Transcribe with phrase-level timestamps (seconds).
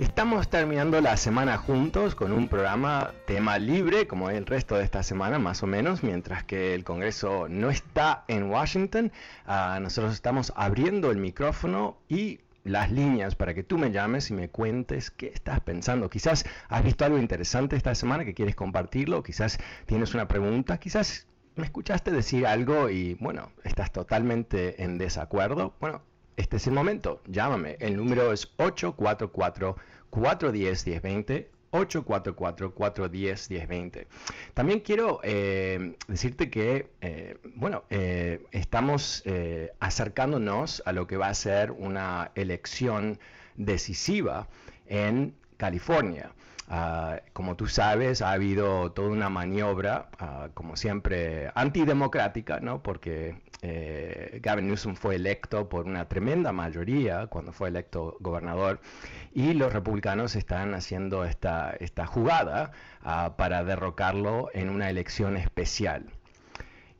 [0.00, 5.02] Estamos terminando la semana juntos con un programa tema libre, como el resto de esta
[5.02, 9.12] semana más o menos, mientras que el Congreso no está en Washington.
[9.44, 14.32] Ah, nosotros estamos abriendo el micrófono y las líneas para que tú me llames y
[14.32, 16.08] me cuentes qué estás pensando.
[16.08, 21.26] Quizás has visto algo interesante esta semana que quieres compartirlo, quizás tienes una pregunta, quizás
[21.56, 26.00] me escuchaste decir algo y bueno, estás totalmente en desacuerdo, bueno,
[26.40, 27.76] este es el momento, llámame.
[27.80, 31.46] El número es 844-410-1020.
[31.70, 34.06] 844-410-1020.
[34.54, 39.22] También quiero eh, decirte que, eh, bueno, eh, estamos
[39.78, 43.20] acercándonos a lo que va a ser una elección
[43.56, 44.48] decisiva
[44.88, 46.32] en California.
[46.72, 52.80] Ah, como tú sabes, ha habido toda una maniobra, ah, como siempre, antidemocrática, ¿no?
[52.80, 58.80] porque eh, Gavin Newsom fue electo por una tremenda mayoría cuando fue electo gobernador
[59.34, 62.70] y los republicanos están haciendo esta, esta jugada
[63.02, 66.06] ah, para derrocarlo en una elección especial.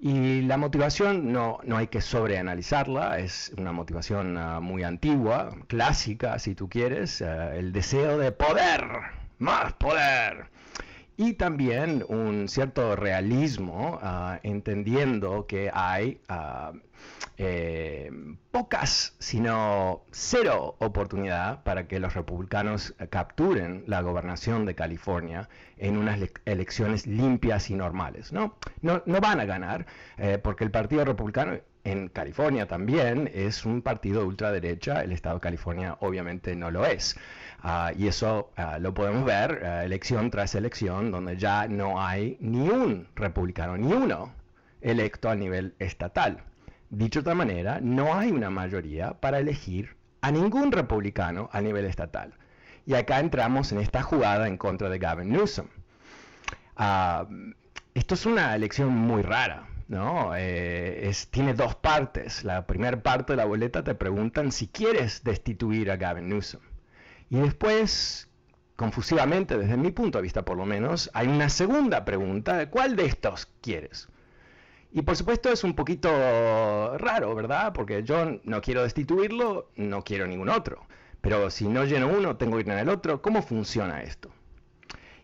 [0.01, 6.57] Y la motivación no, no hay que sobreanalizarla, es una motivación muy antigua, clásica si
[6.57, 10.47] tú quieres, el deseo de poder, más poder.
[11.17, 16.73] Y también un cierto realismo, ah, entendiendo que hay ah,
[17.37, 18.11] eh,
[18.51, 26.21] pocas, sino cero oportunidad para que los republicanos capturen la gobernación de California en unas
[26.47, 28.33] elecciones limpias y normales.
[28.33, 29.87] No, no, no van a ganar,
[30.17, 35.37] eh, porque el Partido Republicano en California también es un partido de ultraderecha, el Estado
[35.37, 37.17] de California obviamente no lo es.
[37.63, 42.37] Ah, y eso ah, lo podemos ver ah, elección tras elección, donde ya no hay
[42.41, 44.33] ni un republicano, ni uno
[44.81, 46.43] electo a nivel estatal.
[46.89, 51.85] Dicho de otra manera, no hay una mayoría para elegir a ningún republicano a nivel
[51.85, 52.33] estatal.
[52.87, 55.67] Y acá entramos en esta jugada en contra de Gavin Newsom.
[57.95, 60.31] esto es una elección muy rara, ¿no?
[60.37, 62.45] Eh, tiene dos partes.
[62.45, 66.61] La primera parte de la boleta te preguntan si quieres destituir a Gavin Newsom.
[67.29, 68.29] Y después,
[68.77, 73.07] confusivamente, desde mi punto de vista por lo menos, hay una segunda pregunta, ¿cuál de
[73.07, 74.09] estos quieres?
[74.93, 77.73] Y por supuesto es un poquito raro, ¿verdad?
[77.73, 80.87] Porque yo no quiero destituirlo, no quiero ningún otro.
[81.21, 83.21] Pero si no lleno uno, tengo que llenar el otro.
[83.23, 84.31] ¿Cómo funciona esto?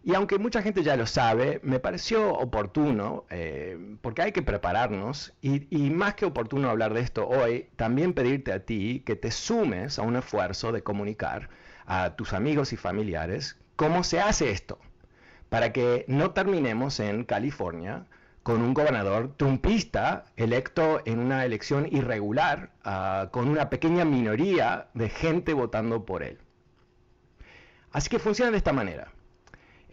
[0.06, 5.34] Y aunque mucha gente ya lo sabe, me pareció oportuno, eh, porque hay que prepararnos,
[5.42, 9.98] y, más que oportuno hablar de esto hoy, también pedirte a ti que te sumes
[9.98, 11.48] a un esfuerzo de comunicar
[11.86, 14.78] a tus amigos y familiares cómo se hace esto,
[15.48, 18.06] para que no terminemos en California
[18.44, 25.08] con un gobernador trumpista electo en una elección irregular, ah, con una pequeña minoría de
[25.08, 26.38] gente votando por él.
[27.90, 29.10] Así que funciona de esta manera.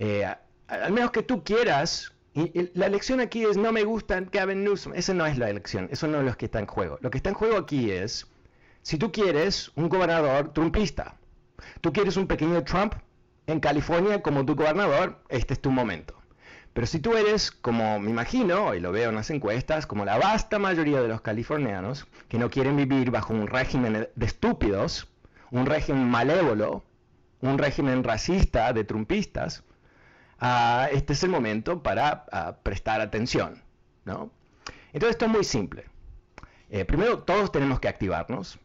[0.04, 0.26] Eh,
[0.68, 4.94] al menos que tú quieras, y, la elección aquí es no me gusta Gavin Newsom,
[4.96, 6.98] esa no es la elección, eso no es lo que está en juego.
[7.02, 8.28] Lo que está en juego aquí es,
[8.82, 11.18] si tú quieres un gobernador trumpista,
[11.82, 12.96] Tú quieres un pequeño Trump
[13.48, 16.16] en California como tu gobernador, este es tu momento.
[16.74, 20.18] Pero si tú eres, como me imagino, y lo veo en las encuestas, como la
[20.18, 25.08] vasta mayoría de los californianos, que no quieren vivir bajo un régimen de estúpidos,
[25.52, 26.84] un régimen malévolo,
[27.42, 29.64] un régimen racista de trumpistas,
[30.44, 33.64] ah, este es el momento para ah, prestar atención.
[34.06, 34.32] ¿no?
[34.94, 35.86] Entonces esto es muy simple.
[36.70, 38.60] Eh, primero, todos tenemos que activarnos.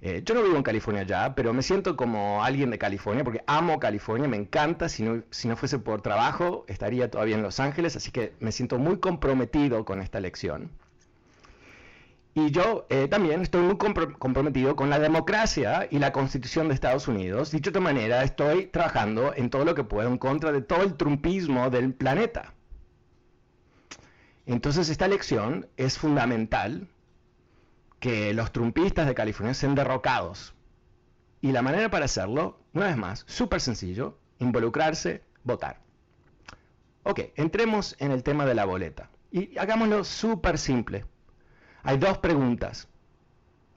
[0.00, 3.42] Eh, yo no vivo en California ya, pero me siento como alguien de California porque
[3.46, 4.88] amo California, me encanta.
[4.88, 8.52] Si no, si no fuese por trabajo, estaría todavía en Los Ángeles, así que me
[8.52, 10.70] siento muy comprometido con esta elección.
[12.36, 17.06] Y yo eh, también estoy muy comprometido con la democracia y la constitución de Estados
[17.06, 17.52] Unidos.
[17.52, 20.82] Dicho de otra manera, estoy trabajando en todo lo que puedo en contra de todo
[20.82, 22.52] el trumpismo del planeta.
[24.46, 26.88] Entonces esta elección es fundamental
[28.00, 30.54] que los trumpistas de California sean derrocados.
[31.40, 35.80] Y la manera para hacerlo, una vez más, súper sencillo, involucrarse, votar.
[37.04, 39.08] Ok, entremos en el tema de la boleta.
[39.30, 41.04] Y hagámoslo súper simple.
[41.84, 42.88] Hay dos preguntas.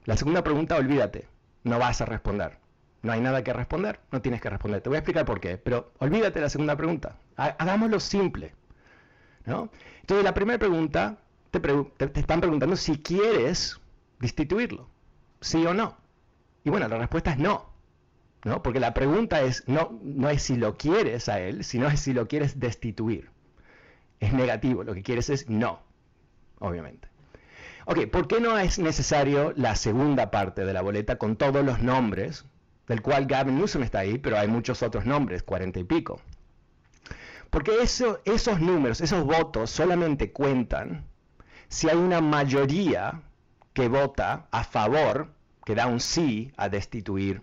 [0.06, 1.28] La segunda pregunta, olvídate,
[1.64, 2.56] no vas a responder.
[3.02, 4.80] No hay nada que responder, no tienes que responder.
[4.80, 7.18] Te voy a explicar por qué, pero olvídate la segunda pregunta.
[7.36, 8.54] Hagámoslo simple.
[9.44, 9.70] ¿no?
[10.00, 11.18] Entonces, la primera pregunta,
[11.50, 11.60] te,
[12.18, 13.78] están preguntando si quieres
[14.18, 14.88] destituirlo,
[15.40, 15.96] sí o no.
[16.64, 17.70] Y bueno, la respuesta es no.
[18.44, 18.62] ¿no?
[18.62, 22.14] Porque la pregunta es, no, no es si lo quieres a él, sino es si
[22.14, 23.30] lo quieres destituir.
[24.18, 25.80] Es negativo, lo que quieres es no,
[26.58, 27.08] obviamente.
[27.90, 31.80] Ok, ¿por qué no es necesario la segunda parte de la boleta con todos los
[31.82, 32.44] nombres,
[32.86, 36.20] del cual Gavin Newsom está ahí, pero hay muchos otros nombres, cuarenta y pico?
[37.48, 41.06] Porque eso, esos números, esos votos solamente cuentan
[41.68, 43.22] si hay una mayoría
[43.72, 45.32] que vota a favor,
[45.64, 47.40] que da un sí a destituir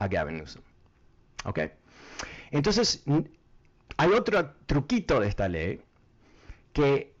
[0.00, 0.60] a Gavin Newsom.
[1.46, 1.60] ¿Ok?
[2.50, 3.02] Entonces,
[3.96, 5.80] hay otro truquito de esta ley
[6.74, 7.14] que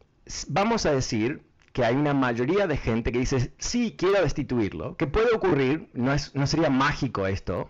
[0.48, 1.40] vamos a decir
[1.74, 6.12] que hay una mayoría de gente que dice, sí, quiero destituirlo, que puede ocurrir, no,
[6.12, 7.68] es, no sería mágico esto,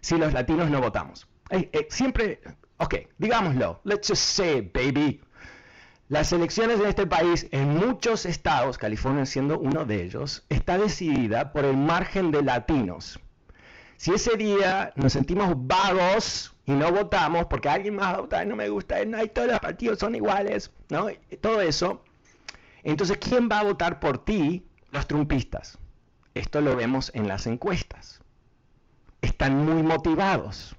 [0.00, 1.26] si los latinos no votamos.
[1.50, 2.40] Eh, siempre,
[2.76, 5.20] ok, digámoslo, let's just say baby.
[6.06, 11.52] Las elecciones en este país, en muchos estados, California siendo uno de ellos, está decidida
[11.52, 13.18] por el margen de latinos.
[13.96, 18.46] Si ese día nos sentimos vagos y no votamos porque alguien más va a votar,
[18.46, 21.08] no me gusta, no hay todos los partidos son iguales, ¿no?
[21.40, 22.04] Todo eso,
[22.82, 24.66] entonces, ¿quién va a votar por ti?
[24.90, 25.78] Los trumpistas.
[26.34, 28.20] Esto lo vemos en las encuestas.
[29.20, 30.76] Están muy motivados.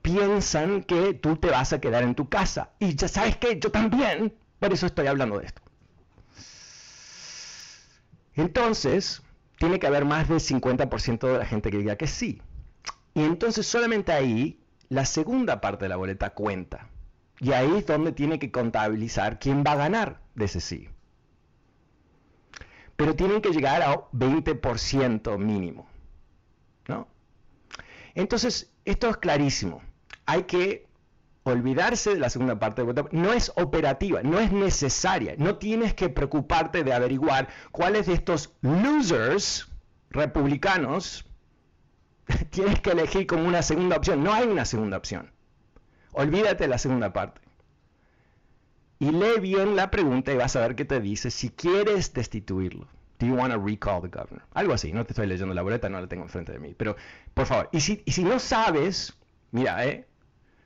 [0.00, 2.70] Piensan que tú te vas a quedar en tu casa.
[2.78, 4.34] Y ya sabes que yo también.
[4.58, 5.62] Por eso estoy hablando de esto.
[8.34, 9.22] Entonces,
[9.58, 12.40] tiene que haber más del 50% de la gente que diga que sí.
[13.14, 16.88] Y entonces solamente ahí la segunda parte de la boleta cuenta.
[17.38, 20.88] Y ahí es donde tiene que contabilizar quién va a ganar de ese sí
[22.96, 25.86] pero tienen que llegar a 20% mínimo.
[26.88, 27.08] ¿no?
[28.14, 29.82] Entonces, esto es clarísimo.
[30.26, 30.86] Hay que
[31.44, 35.34] olvidarse de la segunda parte de No es operativa, no es necesaria.
[35.38, 39.68] No tienes que preocuparte de averiguar cuáles de estos losers
[40.10, 41.26] republicanos
[42.50, 44.22] tienes que elegir como una segunda opción.
[44.22, 45.32] No hay una segunda opción.
[46.12, 47.40] Olvídate de la segunda parte.
[49.02, 52.86] Y lee bien la pregunta y vas a ver qué te dice si quieres destituirlo.
[53.18, 54.44] Do you want to recall the governor?
[54.54, 56.72] Algo así, no te estoy leyendo la boleta, no la tengo enfrente de mí.
[56.78, 56.94] Pero,
[57.34, 59.18] por favor, y si, y si no sabes,
[59.50, 60.06] mira, eh,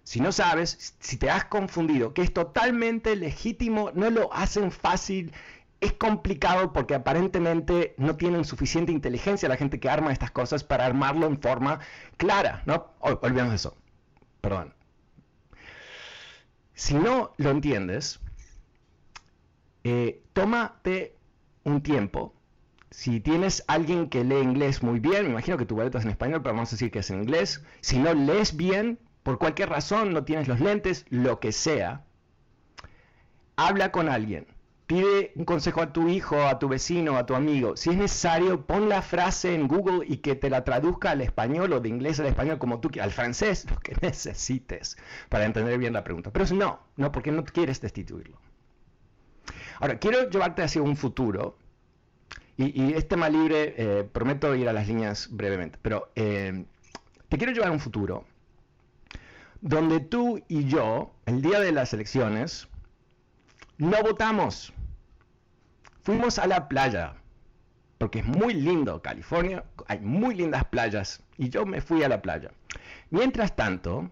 [0.02, 5.32] si no sabes, si te has confundido, que es totalmente legítimo, no lo hacen fácil,
[5.80, 10.84] es complicado porque aparentemente no tienen suficiente inteligencia la gente que arma estas cosas para
[10.84, 11.80] armarlo en forma
[12.18, 12.92] clara, ¿no?
[13.00, 13.74] olvidemos eso,
[14.42, 14.74] perdón.
[16.74, 18.20] Si no lo entiendes,
[19.88, 21.14] eh, tómate
[21.62, 22.34] un tiempo.
[22.90, 26.10] Si tienes alguien que lee inglés muy bien, me imagino que tu boleta es en
[26.10, 27.62] español, pero vamos a decir que es en inglés.
[27.82, 32.04] Si no lees bien, por cualquier razón, no tienes los lentes, lo que sea,
[33.54, 34.48] habla con alguien.
[34.88, 37.76] Pide un consejo a tu hijo, a tu vecino, a tu amigo.
[37.76, 41.72] Si es necesario, pon la frase en Google y que te la traduzca al español
[41.72, 44.96] o de inglés al español como tú al francés, lo que necesites
[45.28, 46.32] para entender bien la pregunta.
[46.32, 48.36] Pero no, no, porque no quieres destituirlo.
[49.80, 51.58] Ahora, quiero llevarte hacia un futuro.
[52.58, 56.64] Y, este tema libre, eh, prometo ir a las líneas brevemente, pero eh,
[57.28, 58.24] te quiero llevar a un futuro
[59.60, 62.68] donde tú y yo, el día de las elecciones,
[63.78, 64.72] no votamos.
[66.04, 67.14] Fuimos a la playa,
[67.98, 72.22] porque es muy lindo California, hay muy lindas playas, y yo me fui a la
[72.22, 72.52] playa.
[73.10, 74.10] Mientras tanto,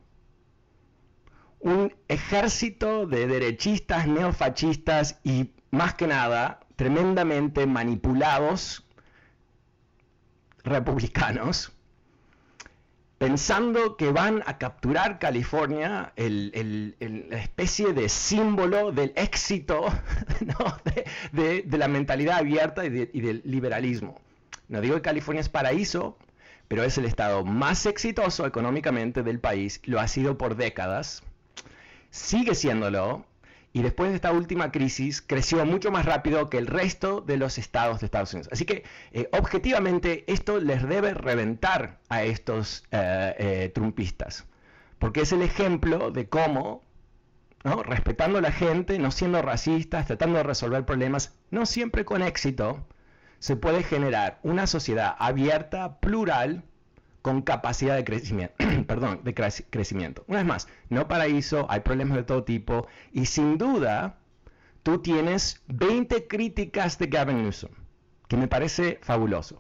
[1.64, 8.84] un ejército de derechistas, neofascistas y más que nada tremendamente manipulados
[10.62, 11.72] republicanos
[13.24, 16.94] pensando que van a capturar California, el,
[17.30, 19.86] la especie de símbolo del éxito
[21.32, 24.20] de, la mentalidad abierta y, del liberalismo.
[24.68, 26.18] No digo que California es paraíso,
[26.68, 31.22] pero es el estado más exitoso económicamente del país, lo ha sido por décadas,
[32.14, 33.26] sigue siéndolo,
[33.72, 37.58] y después de esta última crisis creció mucho más rápido que el resto de los
[37.58, 38.48] estados de Estados Unidos.
[38.52, 44.46] Así que eh, objetivamente esto les debe reventar a estos eh, eh, trumpistas,
[45.00, 46.84] porque es el ejemplo de cómo,
[47.84, 52.86] respetando a la gente, no siendo racistas, tratando de resolver problemas, no siempre con éxito,
[53.40, 56.62] se puede generar una sociedad abierta, plural,
[57.24, 58.54] con capacidad de crecimiento,
[58.86, 60.26] perdón, de crecimiento.
[60.28, 64.18] Una vez más, no paraíso, hay problemas de todo tipo y sin duda
[64.82, 67.70] tú tienes 20 críticas de Gavin Newsom,
[68.28, 69.58] que me parece fabuloso.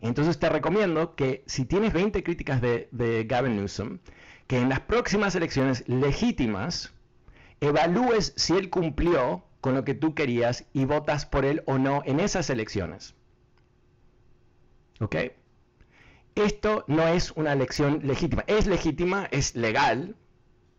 [0.00, 3.98] Entonces te recomiendo que si tienes 20 críticas de, de Gavin Newsom,
[4.46, 6.94] que en las próximas elecciones legítimas
[7.60, 12.02] evalúes si él cumplió con lo que tú querías y votas por él o no
[12.04, 13.16] en esas elecciones.
[15.00, 15.16] ¿Ok?
[16.44, 18.44] Esto no es una elección legítima.
[18.46, 20.16] Es legítima, es legal,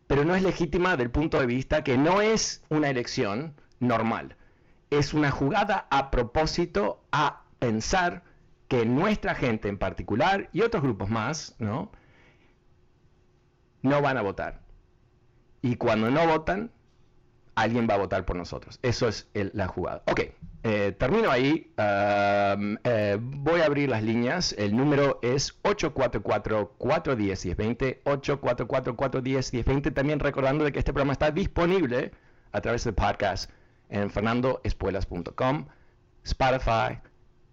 [0.08, 4.36] pero no es legítima del punto de vista que no es una elección normal.
[4.90, 8.24] Es una jugada a propósito a pensar
[8.68, 11.92] que nuestra gente en particular y otros grupos más, ¿no?
[13.82, 14.62] No van a votar.
[15.62, 16.72] Y cuando no votan,
[17.62, 18.78] alguien va a votar por nosotros.
[18.82, 20.04] Eso es la jugada.
[20.08, 20.22] Ok,
[20.64, 21.72] eh, termino ahí.
[21.78, 24.54] Eh, voy a abrir las líneas.
[24.58, 28.02] El número es 844-410-1020.
[28.04, 29.94] 844-410-1020.
[29.94, 32.12] También recordando de que este programa está disponible
[32.52, 33.52] a través del podcast
[33.90, 35.68] en fernandoespuelas.com,
[36.24, 37.00] Spotify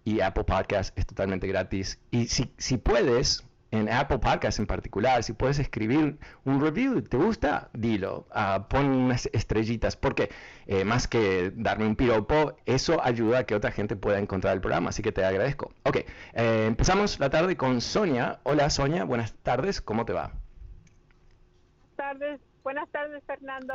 [0.03, 0.97] y Apple Podcast.
[0.97, 1.99] Es totalmente gratis.
[2.11, 7.69] Y si puedes, en Apple Podcasts en particular, si puedes escribir un review, ¿te gusta?
[7.73, 10.29] Dilo, uh, pon unas estrellitas, porque
[10.65, 14.61] eh, más que darme un piropo, eso ayuda a que otra gente pueda encontrar el
[14.61, 15.73] programa, así que te agradezco.
[15.83, 15.97] Ok,
[16.33, 18.39] eh, empezamos la tarde con Sonia.
[18.43, 20.31] Hola Sonia, buenas tardes, ¿cómo te va?
[21.97, 23.73] Buenas tardes, buenas tardes Fernando.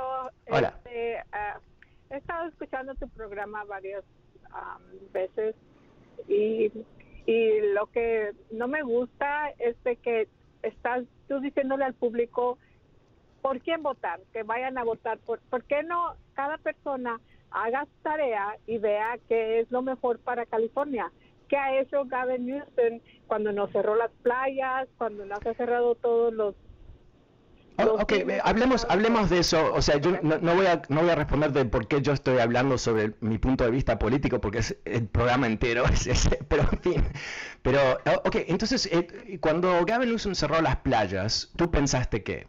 [0.49, 0.75] Hola.
[0.85, 1.59] Este, ah,
[2.11, 4.05] he estado escuchando tu programa varias
[5.13, 5.55] veces
[6.29, 6.71] y
[7.27, 10.29] y lo que no me gusta es que
[10.63, 12.59] estás tú diciéndole al público
[13.41, 15.19] por quién votar, que vayan a votar.
[15.19, 20.19] ¿Por, ¿por qué no cada persona haga su tarea y vea qué es lo mejor
[20.21, 21.13] para California?
[21.49, 26.33] ¿Qué ha hecho Gavin Newsom cuando nos cerró las playas, cuando nos ha cerrado todos
[26.33, 26.55] los
[27.79, 28.13] Oh, ok,
[28.45, 29.73] hablemos, hablemos de eso.
[29.73, 32.39] O sea, yo no, voy a, no voy a responder de por qué yo estoy
[32.39, 35.85] hablando sobre mi punto de vista político, porque es el programa entero,
[36.49, 37.05] pero en fin.
[37.63, 42.47] Pero, oh, ok, entonces, eh, cuando Gavin Newsom cerró las playas, ¿tú pensaste qué?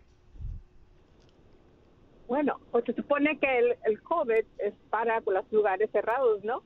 [2.27, 6.63] Bueno, pues se supone que el, el COVID es para los lugares cerrados, ¿no?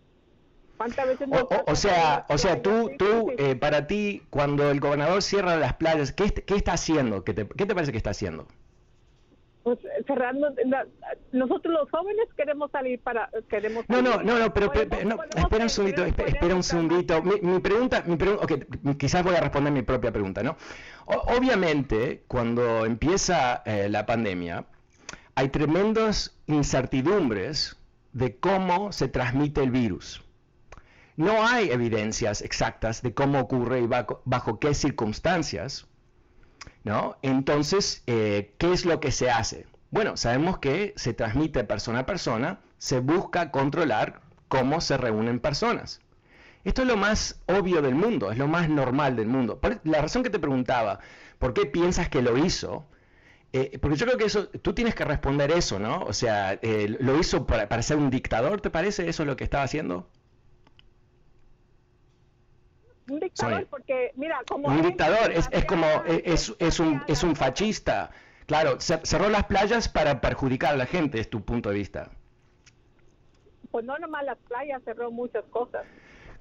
[0.78, 1.28] ¿Cuántas veces
[1.66, 6.12] o, sea, o sea, tú, tú eh, para ti, cuando el gobernador cierra las playas,
[6.12, 7.24] ¿qué, qué está haciendo?
[7.24, 8.48] ¿Qué te, ¿Qué te parece que está haciendo?
[9.64, 10.48] Pues cerrando,
[11.34, 16.06] nosotros los jóvenes queremos salir para, queremos No, no, no, no, pero, espera un segundito,
[16.06, 17.22] espera, un segundito.
[17.22, 18.66] Mi, pregunta, mi pregunta, okay,
[18.98, 20.56] quizás voy a responder mi propia pregunta, ¿no?
[21.06, 24.66] obviamente, cuando empieza eh, la pandemia,
[25.36, 27.78] hay tremendas incertidumbres
[28.14, 30.24] de cómo se transmite el virus
[31.18, 35.88] no hay evidencias exactas de cómo ocurre y bajo, qué circunstancias.
[36.84, 37.18] ¿no?
[37.22, 39.66] Entonces, eh, ¿qué es lo que se hace?
[39.90, 46.02] Bueno, sabemos que se transmite persona a persona, se busca controlar cómo se reúnen personas.
[46.64, 49.60] Esto es lo más obvio del mundo, es lo más normal del mundo.
[49.84, 51.00] la razón que te preguntaba,
[51.40, 52.86] ¿por qué piensas que lo hizo?
[53.54, 56.02] Eh, porque yo creo que eso, tú tienes que responder eso, ¿no?
[56.02, 59.08] O sea, eh, ¿lo hizo para, para, ser un dictador, te parece?
[59.10, 60.10] ¿Eso es lo que estaba haciendo?
[63.10, 67.36] Un dictador porque mira como un dictador es, es como es, es, un es un
[67.36, 68.12] fascista
[68.46, 72.12] claro cerró las playas para perjudicar a la gente es tu punto de vista
[73.72, 75.86] pues no nomás las playas cerró muchas cosas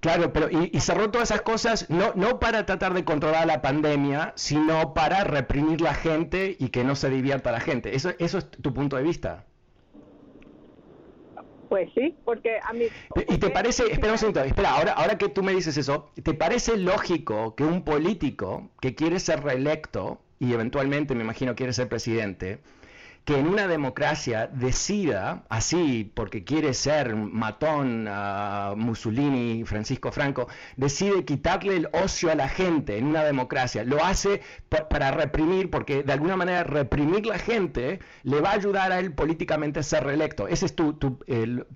[0.00, 4.32] Claro, pero y, cerró todas esas cosas no, no para tratar de controlar la pandemia,
[4.37, 7.96] sino para reprimir la gente y que no se divierta la gente.
[7.96, 9.46] Eso, eso es tu punto de vista.
[11.68, 12.87] Pues sí, porque a mí...
[13.28, 16.35] ¿Y te parece, espera un segundo, espera, ahora, ahora que tú me dices eso, ¿te
[16.35, 21.88] parece lógico que un político que quiere ser reelecto y eventualmente me imagino quiere ser
[21.88, 22.61] presidente,
[23.26, 28.09] que en una democracia decida, así porque quiere ser matón
[28.76, 33.83] Mussolini, Francisco Franco, decide quitarle el ocio a la gente en una democracia.
[33.83, 38.92] Lo hace para reprimir, porque de alguna manera reprimir la gente le va a ayudar
[38.92, 40.47] a él políticamente a ser reelecto.
[40.47, 41.18] Esa es tu, tu,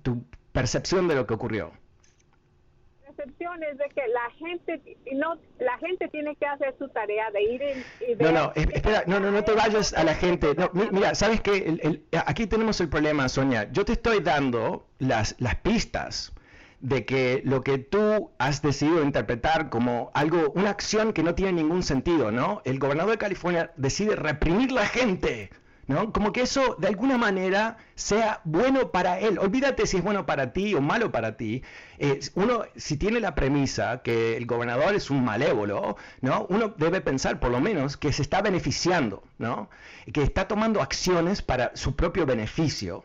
[0.03, 1.73] tu percepción de lo que ocurrió
[3.23, 7.61] es de que la gente no la gente tiene que hacer su tarea de ir
[8.07, 10.53] y, no no espera no no no te vayas a la gente.
[10.55, 13.69] No, mira sabes que aquí tenemos el problema Sonia.
[13.71, 16.33] Yo te estoy dando las las pistas
[16.79, 21.53] de que lo que tú has decidido interpretar como algo, una acción que no tiene
[21.53, 22.61] ningún sentido, ¿no?
[22.65, 25.51] El gobernador de California decide reprimir la gente
[26.11, 29.39] como que eso de alguna manera sea bueno para él.
[29.39, 31.63] Olvídate si es bueno para ti o malo para ti.
[31.97, 36.45] Eh, uno, si tiene la premisa que el gobernador es un malévolo, ¿no?
[36.49, 39.69] Uno debe pensar por lo menos que se está beneficiando, ¿no?
[40.13, 43.03] Que está tomando acciones para su propio beneficio.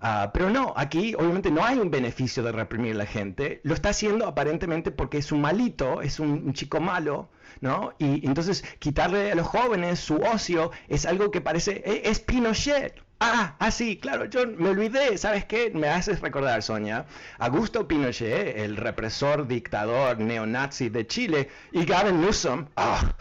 [0.00, 3.60] Ah, pero no, aquí obviamente no hay un beneficio de reprimir a la gente.
[3.64, 7.94] Lo está haciendo aparentemente porque es un malito, es un chico malo, ¿no?
[7.98, 13.02] Y entonces quitarle a los jóvenes su ocio es algo que parece, e, es Pinochet.
[13.18, 15.70] Ah, ah, sí, claro, yo me olvidé, ¿sabes qué?
[15.74, 17.06] Me haces recordar, Sonia.
[17.38, 23.14] Augusto Pinochet, el represor dictador neonazi de Chile, y Gavin Newsom, ah,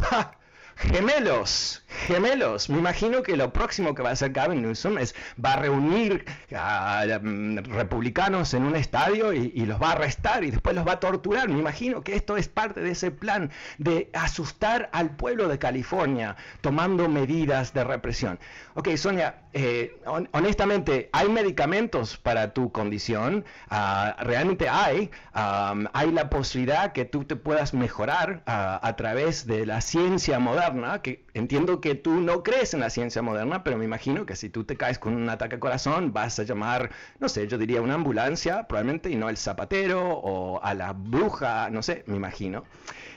[0.76, 2.70] Gemelos, gemelos.
[2.70, 6.26] Me imagino que lo próximo que va a hacer Gavin Newsom es va a reunir
[6.56, 10.94] a, mm, republicanos en un estadio y, los va a arrestar y después los va
[10.94, 11.50] a torturar.
[11.50, 16.36] Me imagino que esto es parte de ese plan de asustar al pueblo de California
[16.62, 18.40] tomando medidas de represión.
[18.76, 19.98] Ok, Sonia, eh,
[20.34, 23.46] honestamente, ¿hay medicamentos para tu condición?
[23.70, 25.10] Ah, realmente hay.
[25.34, 31.02] hay la posibilidad que tú te puedas mejorar ah, a través de la ciencia moderna,
[31.02, 34.50] que entiendo que tú no crees en la ciencia moderna, pero me imagino que si
[34.50, 36.90] tú te caes con un ataque al corazón, vas a llamar,
[37.20, 41.70] no sé, yo diría una ambulancia, probablemente, y no el zapatero o a la bruja,
[41.70, 42.64] no sé, me imagino.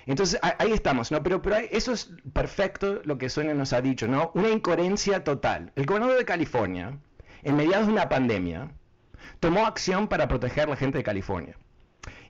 [0.05, 1.23] Entonces ahí estamos, ¿no?
[1.23, 4.33] Pero, pero eso es perfecto lo que Sonia nos ha dicho, ¿no?
[4.35, 5.73] Una incoherencia total.
[5.77, 6.99] El gobernador de California,
[7.43, 8.71] en mediados de una pandemia,
[9.41, 11.57] tomó acción para proteger a la gente de California.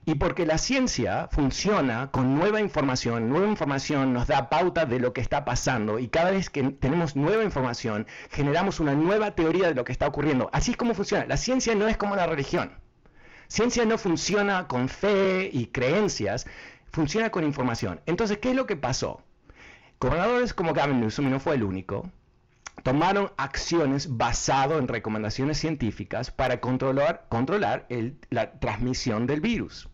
[0.05, 5.13] Y porque la ciencia funciona con nueva información, nueva información nos da pauta de lo
[5.13, 9.75] que está pasando y cada vez que tenemos nueva información generamos una nueva teoría de
[9.75, 10.49] lo que está ocurriendo.
[10.53, 11.25] Así es como funciona.
[11.25, 12.71] La ciencia no es como la religión.
[13.47, 16.45] Ciencia no funciona con fe y creencias,
[16.91, 17.99] funciona con información.
[18.05, 19.23] Entonces, ¿qué es lo que pasó?
[19.99, 22.09] Gobernadores como Gavin Newsom, y no fue el único,
[22.83, 27.87] tomaron acciones basadas en recomendaciones científicas para controlar, controlar
[28.29, 29.89] la transmisión del virus.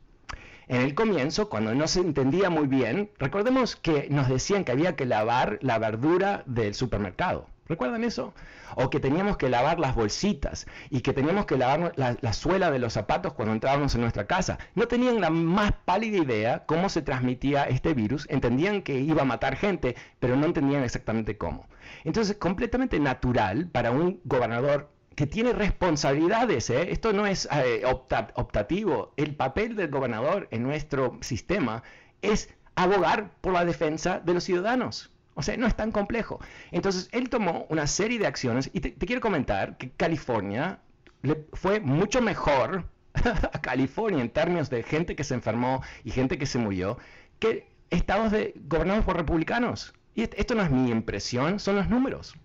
[0.67, 4.95] En el comienzo, cuando no se entendía muy bien, recordemos que nos decían que había
[4.95, 7.47] que lavar la verdura del supermercado.
[7.67, 8.33] ¿Recuerdan eso?
[8.75, 12.77] O que teníamos que lavar las bolsitas y que teníamos que lavar la, suela de
[12.77, 14.59] los zapatos cuando entrábamos en nuestra casa.
[14.75, 18.27] No tenían la más pálida idea cómo se transmitía este virus.
[18.29, 21.67] Entendían que iba a matar gente, pero no entendían exactamente cómo.
[22.03, 26.69] Entonces, completamente natural para un gobernador que tiene responsabilidades.
[26.69, 26.91] ¿eh?
[26.91, 29.13] Esto no es eh, optativo.
[29.17, 31.81] El papel del gobernador en nuestro sistema
[32.21, 35.14] es abogar por la defensa de los ciudadanos.
[35.35, 36.39] O sea, no es tan complejo.
[36.71, 40.79] Entonces, él tomó una serie de acciones y te, quiero comentar que California
[41.21, 46.37] le fue mucho mejor a California en términos de gente que se enfermó y gente
[46.37, 46.97] que se murió
[47.39, 49.93] que estados de, gobernados por republicanos.
[50.15, 52.35] Y esto no es mi impresión, son los números.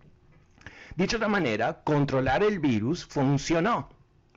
[0.97, 3.89] Dicho de otra manera, controlar el virus funcionó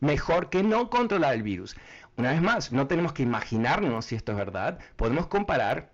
[0.04, 1.76] mejor que no controlar el virus.
[2.18, 5.93] Una vez más, no tenemos que imaginarnos si esto es verdad, podemos comparar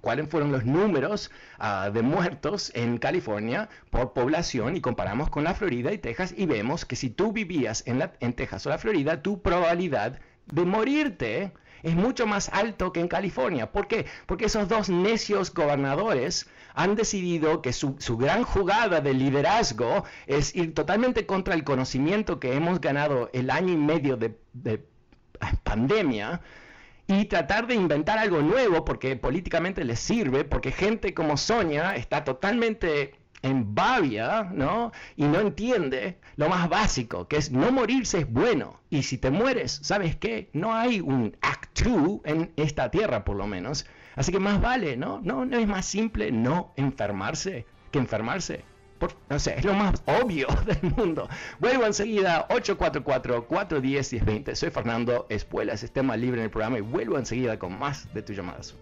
[0.00, 5.54] cuáles fueron los números ah, de muertos en California por población y comparamos con la
[5.54, 8.78] Florida y Texas y vemos que si tú vivías en, la, en Texas o la
[8.78, 13.72] Florida, tu probabilidad de morirte es mucho más alto que en California.
[13.72, 14.06] ¿Por qué?
[14.26, 20.74] Porque esos dos necios gobernadores han decidido que su, gran jugada de liderazgo es ir
[20.74, 24.84] totalmente contra el conocimiento que hemos ganado el año y medio de, de
[25.64, 26.40] pandemia
[27.06, 32.24] y tratar de inventar algo nuevo porque políticamente les sirve, porque gente como Sonia está
[32.24, 34.92] totalmente en babia, ¿no?
[35.16, 38.80] Y no entiende lo más básico, que es no morirse es bueno.
[38.88, 40.48] Y si te mueres, ¿sabes qué?
[40.52, 41.72] No hay un act
[42.24, 43.86] en esta tierra, por lo menos.
[44.14, 45.20] Así que más vale, ¿no?
[45.22, 48.64] No, no es más simple no enfermarse que enfermarse
[49.28, 51.28] no sé, es lo más obvio del mundo.
[51.58, 54.54] Vuelvo enseguida, 844-410-1020.
[54.54, 58.36] Soy Fernando Espuelas, sistema libre en el programa y vuelvo enseguida con más de tus
[58.36, 58.74] llamadas.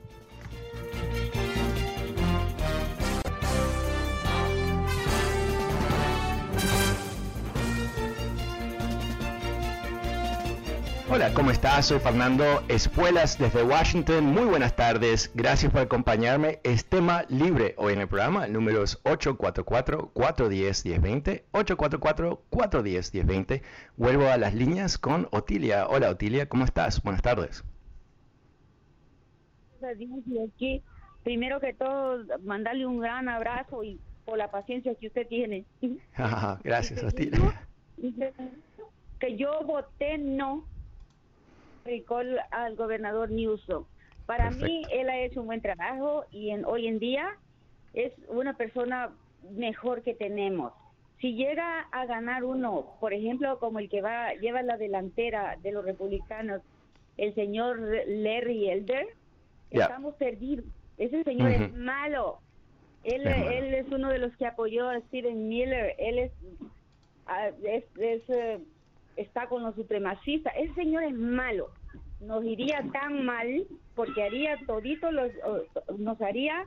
[11.12, 11.86] Hola, ¿cómo estás?
[11.86, 14.26] Soy Fernando Espuelas desde Washington.
[14.26, 15.32] Muy buenas tardes.
[15.34, 16.60] Gracias por acompañarme.
[16.62, 18.46] Es tema libre hoy en el programa.
[18.46, 21.42] El número es 844-410-1020.
[21.52, 23.60] 844-410-1020.
[23.96, 25.88] Vuelvo a las líneas con Otilia.
[25.88, 27.02] Hola, Otilia, ¿cómo estás?
[27.02, 27.64] Buenas tardes.
[29.82, 30.80] aquí,
[31.24, 35.64] primero que todo, mandarle un gran abrazo y por la paciencia que usted tiene.
[36.62, 37.66] Gracias, Otilia.
[39.18, 40.69] Que yo voté no
[42.50, 43.84] al gobernador Newsom.
[44.26, 47.36] Para mí, él ha hecho un buen trabajo y en, hoy en día
[47.94, 49.10] es una persona
[49.50, 50.72] mejor que tenemos.
[51.20, 55.72] Si llega a ganar uno, por ejemplo, como el que va lleva la delantera de
[55.72, 56.62] los republicanos,
[57.16, 59.08] el señor Larry Elder,
[59.70, 60.64] estamos perdidos.
[60.96, 62.38] Ese señor es malo.
[63.04, 65.94] Él es, él es uno de los que apoyó a Steven Miller.
[65.98, 66.32] Él es,
[67.26, 68.60] ah, es, es eh,
[69.16, 70.52] está con los supremacistas.
[70.56, 71.70] Ese señor es malo.
[72.20, 75.30] Nos iría tan mal porque haría todito los,
[75.98, 76.64] nos haría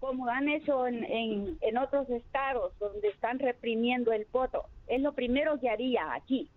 [0.00, 4.64] como han hecho en, en, otros estados donde están reprimiendo el voto.
[4.86, 6.50] Es lo primero que haría aquí.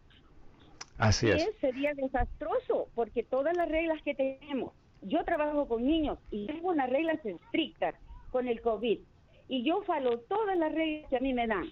[0.98, 1.50] Así es.
[1.62, 6.90] Sería desastroso porque todas las reglas que tenemos, yo trabajo con niños y tengo unas
[6.90, 7.96] reglas estrictas
[8.32, 9.00] con el COVID
[9.48, 11.72] y yo falo todas las reglas que a mí me dan.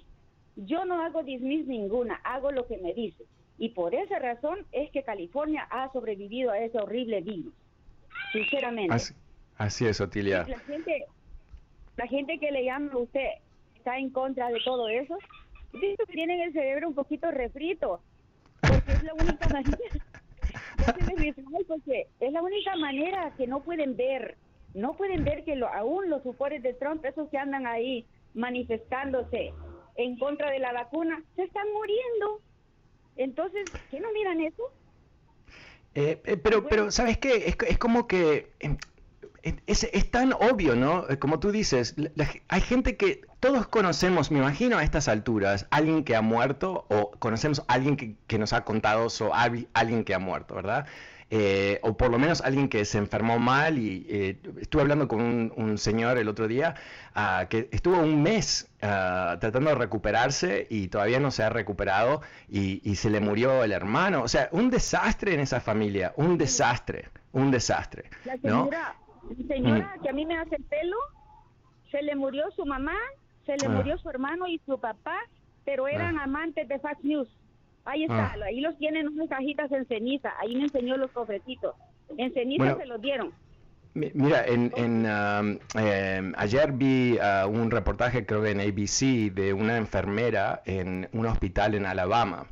[0.56, 3.26] Yo no hago dismiss ninguna, hago lo que me dicen.
[3.58, 7.54] Y por esa razón es que California ha sobrevivido a ese horrible virus,
[8.32, 8.96] sinceramente.
[9.58, 10.46] Así, es, Otilia.
[10.48, 11.06] La gente,
[11.96, 13.28] la gente que le llama a usted
[13.76, 15.18] está en contra de todo eso,
[15.74, 18.02] dice que tienen el cerebro un poquito refrito,
[18.62, 19.78] porque es la única manera,
[20.86, 24.36] porque es la única manera que no pueden ver,
[24.74, 29.54] no pueden ver que lo, aún los supporters de Trump, esos que andan ahí manifestándose
[29.96, 32.42] en contra de la vacuna, se están muriendo
[33.16, 34.64] entonces, ¿qué no miran eso?
[35.94, 37.48] Eh, eh, pero, pero, ¿sabes qué?
[37.48, 38.78] Es, es como que em,
[39.44, 41.08] es, es, tan obvio, ¿no?
[41.10, 41.96] Eh, como tú dices,
[42.50, 47.12] hay gente que todos conocemos, me imagino a estas alturas, alguien que ha muerto o
[47.12, 50.88] conocemos a alguien que, que nos ha contado sobre alguien que ha muerto, ¿verdad?
[51.32, 55.52] Eh, o por lo menos alguien que se enfermó mal y eh, estuve hablando con
[55.56, 56.76] un, señor el otro día
[57.16, 62.22] ah, que estuvo un mes ah, tratando de recuperarse y todavía no se ha recuperado
[62.48, 67.10] y, se le murió el hermano, o sea, un desastre en esa familia, un desastre,
[67.32, 68.04] un desastre.
[68.24, 68.96] La señora,
[69.48, 70.98] señora que a mí me hace el pelo,
[71.90, 72.96] se le murió su mamá,
[73.48, 73.70] se le ah.
[73.70, 75.18] murió su hermano y su papá,
[75.66, 77.28] pero eran amantes de Fox News.
[77.86, 78.46] Ahí está, ah.
[78.46, 81.76] ahí los tienen unas cajitas en ceniza, ahí me enseñó los cofrecitos.
[82.18, 83.32] En ceniza se los dieron.
[83.94, 84.74] Mira, en,
[85.06, 91.08] um, em, ayer vi uh, un reportaje, creo que en ABC, de una enfermera en
[91.14, 92.48] un hospital en Alabama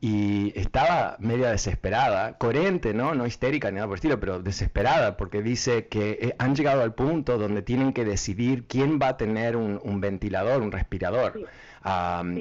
[0.00, 3.14] y estaba media desesperada, coherente, ¿no?
[3.14, 6.82] No histérica ni nada por el estilo, pero desesperada porque dice que eh, han llegado
[6.82, 11.48] al punto donde tienen que decidir quién va a tener un, ventilador, un respirador.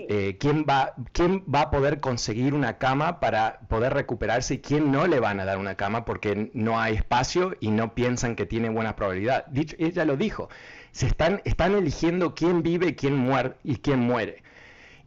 [0.09, 4.91] Eh, ¿quién, va, ¿Quién va a poder conseguir una cama para poder recuperarse y quién
[4.91, 8.47] no le van a dar una cama porque no hay espacio y no piensan que
[8.47, 9.45] tiene buena probabilidad?
[9.47, 10.49] Dicho, ella lo dijo,
[10.91, 14.41] se están, están eligiendo quién vive quién muere, y quién muere.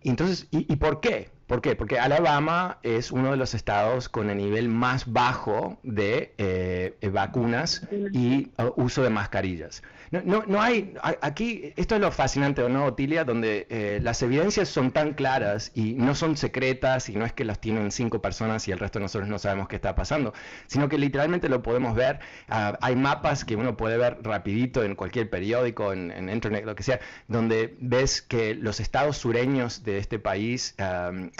[0.02, 1.30] Entonces, ¿y, ¿y por qué?
[1.48, 1.74] ¿Por qué?
[1.74, 7.88] Porque Alabama es uno de los estados con el nivel más bajo de eh, vacunas
[8.12, 9.82] y uh, uso de mascarillas.
[10.10, 13.24] No, no, hay, aquí, esto es lo fascinante, ¿no, Otilia?
[13.24, 17.44] Donde eh, las evidencias son tan claras y no son secretas y no es que
[17.44, 20.32] las tienen cinco personas y el resto de nosotros no sabemos qué está pasando,
[20.66, 22.20] sino que literalmente lo podemos ver.
[22.48, 26.82] Ah, hay mapas que uno puede ver rapidito en cualquier periódico, en, internet, lo que
[26.82, 30.74] sea, donde ves que los estados sureños de este país,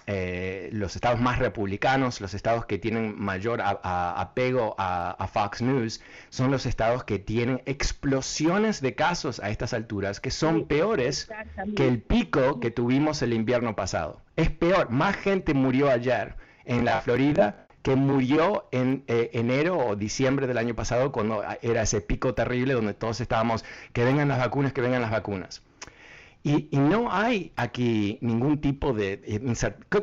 [0.06, 6.02] eh, los estados más republicanos, los estados que tienen mayor apego a, a Fox News,
[6.28, 7.62] son los estados que tienen
[8.58, 11.28] explosión de casos a estas alturas que son peores
[11.76, 14.20] que el pico que tuvimos el invierno pasado.
[14.36, 19.96] Es peor, más gente murió ayer en la Florida que murió en eh, enero o
[19.96, 24.38] diciembre del año pasado cuando era ese pico terrible donde todos estábamos, que vengan las
[24.38, 25.62] vacunas, que vengan las vacunas.
[26.48, 29.20] Y, no hay aquí ningún tipo de...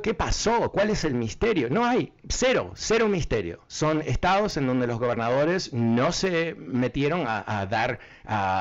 [0.03, 0.71] ¿Qué pasó?
[0.71, 1.69] ¿Cuál es el misterio?
[1.71, 3.62] No hay, cero, cero misterio.
[3.67, 7.99] Son estados en donde los gobernadores no se metieron a, dar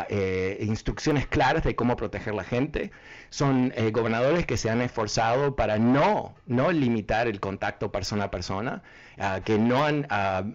[0.09, 2.91] eh, instrucciones claras de cómo proteger la gente.
[3.29, 8.31] Son eh, gobernadores que se han esforzado para no, no limitar el contacto persona a
[8.31, 8.83] persona,
[9.45, 10.07] que no han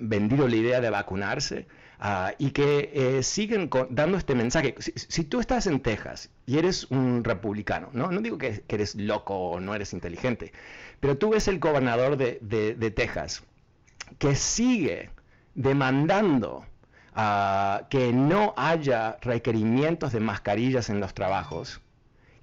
[0.02, 1.68] vendido la idea de vacunarse.
[2.02, 4.74] Ah, y que eh, siguen dando este mensaje.
[4.80, 9.60] Si, tú estás en Texas y eres un republicano, no, digo que, eres loco o
[9.60, 10.54] no eres inteligente,
[11.02, 13.44] pero tú ves el gobernador de, de, Texas
[14.18, 15.10] que sigue
[15.56, 16.66] demandando
[17.16, 21.82] ah, que no haya requerimientos de mascarillas en los trabajos,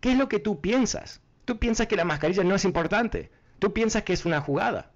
[0.00, 1.22] ¿qué es lo que tú piensas?
[1.46, 4.92] Tú piensas que la mascarilla no es importante, tú piensas que es una jugada,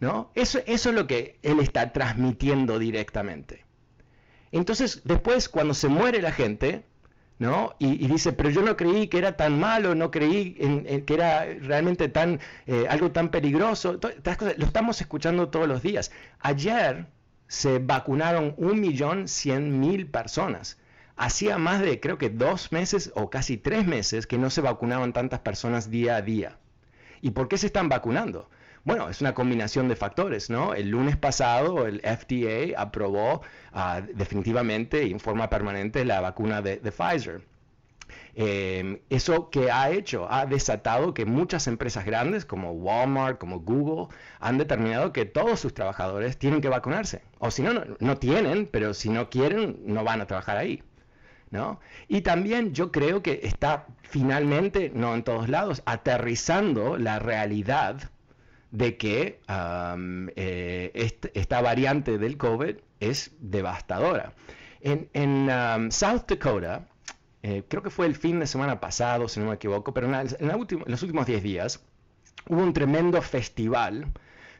[0.00, 0.30] ¿no?
[0.34, 3.69] Eso, eso es lo que él está transmitiendo directamente.
[4.52, 6.84] Entonces, después, cuando se muere la gente,
[7.38, 7.74] ¿no?
[7.78, 11.44] Y, dice, pero yo no creí que era tan malo, no creí en, que era
[11.44, 13.98] realmente tan, eh, algo tan peligroso.
[14.56, 16.10] lo estamos escuchando todos los días.
[16.40, 17.06] Ayer
[17.48, 20.78] se vacunaron un millón cien mil personas.
[21.16, 25.12] Hacía más de, creo que dos meses o casi tres meses que no se vacunaban
[25.12, 26.58] tantas personas día a día.
[27.22, 28.50] ¿Y por qué se están vacunando?
[28.82, 30.72] Bueno, es una combinación de factores, ¿no?
[30.74, 33.42] El lunes pasado el FDA aprobó
[33.74, 37.42] uh, definitivamente y en forma permanente la vacuna de, Pfizer.
[38.34, 44.14] Eh, eso que ha hecho, ha desatado que muchas empresas grandes como Walmart, como Google,
[44.40, 47.22] han determinado que todos sus trabajadores tienen que vacunarse.
[47.38, 50.82] O si no, no, tienen, pero si no quieren, no van a trabajar ahí.
[51.50, 51.80] ¿No?
[52.08, 58.10] Y también yo creo que está finalmente, no en todos lados, aterrizando la realidad
[58.70, 59.40] de que
[60.36, 64.32] eh, esta variante del COVID es devastadora.
[64.82, 66.86] En, South Dakota,
[67.42, 70.30] eh, creo que fue el fin de semana pasado, si no me equivoco, pero en,
[70.86, 71.82] los últimos 10 días,
[72.48, 74.06] hubo un tremendo festival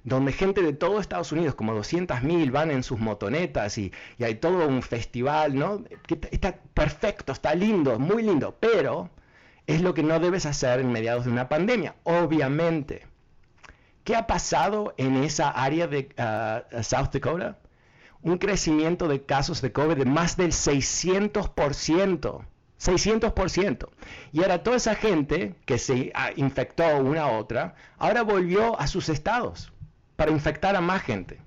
[0.03, 4.37] donde gente de todo Estados Unidos, como 200.000, van en sus motonetas y, y, hay
[4.37, 5.85] todo un festival, ¿no?
[6.07, 9.11] Que está perfecto, está lindo, muy lindo, pero
[9.67, 13.10] es lo que no debes hacer en mediados de una pandemia, obviamente.
[14.05, 17.59] ¿Qué ha pasado en esa área de ah, South Dakota?
[18.23, 22.45] Un crecimiento de casos de COVID de más del 600%.
[22.81, 23.89] 600%.
[24.33, 28.87] Y ahora toda esa gente que se ah, infectó una a otra, ahora volvió a
[28.87, 29.73] sus estados
[30.17, 31.41] para infectar a más gente.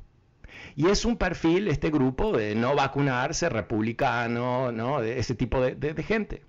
[0.76, 5.02] Y es un perfil, este grupo, de no vacunarse, republicano, ¿no?
[5.02, 6.44] de ese tipo de gente.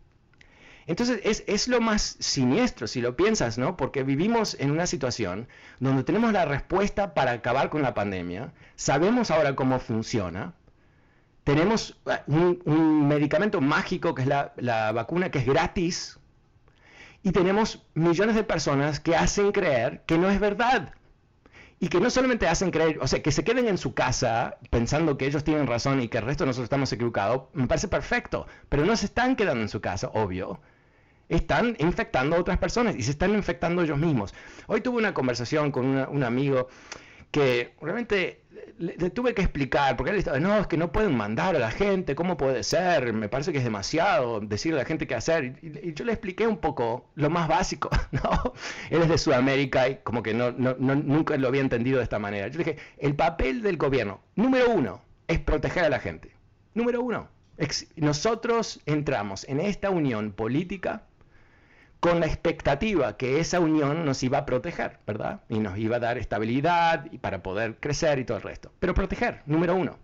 [0.87, 3.77] Entonces es, lo más siniestro si lo piensas, ¿no?
[3.77, 5.49] Porque vivimos en una situación
[5.81, 10.55] donde tenemos la respuesta para acabar con la pandemia, sabemos ahora cómo funciona,
[11.43, 16.19] tenemos eh, un, medicamento mágico que es la, la vacuna que es gratis
[17.23, 20.93] y tenemos millones de personas que hacen creer que no es verdad
[21.81, 25.17] y que no solamente hacen creer, o sea, que se queden en su casa pensando
[25.17, 28.47] que ellos tienen razón y que el resto de nosotros estamos equivocados, me parece perfecto,
[28.69, 30.61] pero no se están quedando en su casa, obvio
[31.29, 34.35] están infectando a otras personas y se están infectando ellos mismos.
[34.67, 36.69] Hoy tuve una conversación con un amigo
[37.31, 38.45] que realmente
[38.79, 41.71] le, tuve que explicar, porque él estaba, no, es que no pueden mandar a la
[41.71, 43.13] gente, ¿cómo puede ser?
[43.13, 45.59] Me parece que es demasiado decirle a la gente qué hacer.
[45.63, 48.53] Y, yo le expliqué un poco lo más básico, ¿no?
[48.91, 52.49] Él es de Sudamérica y como que no, nunca lo había entendido de esta manera.
[52.49, 56.31] Yo le dije, el papel del gobierno, número uno, es proteger a la gente.
[56.75, 57.29] Número uno,
[57.97, 61.03] nosotros entramos en esta unión política
[62.05, 65.41] con la expectativa que esa unión nos iba a proteger, ¿verdad?
[65.49, 68.71] Y nos iba a dar estabilidad y para poder crecer y todo el resto.
[68.79, 69.97] Pero proteger, número uno.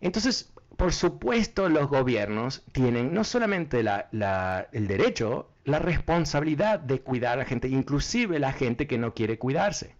[0.00, 7.36] Entonces, por supuesto, los gobiernos tienen no solamente el derecho, la responsabilidad de cuidar a
[7.36, 9.94] la gente, inclusive la gente que no quiere cuidarse.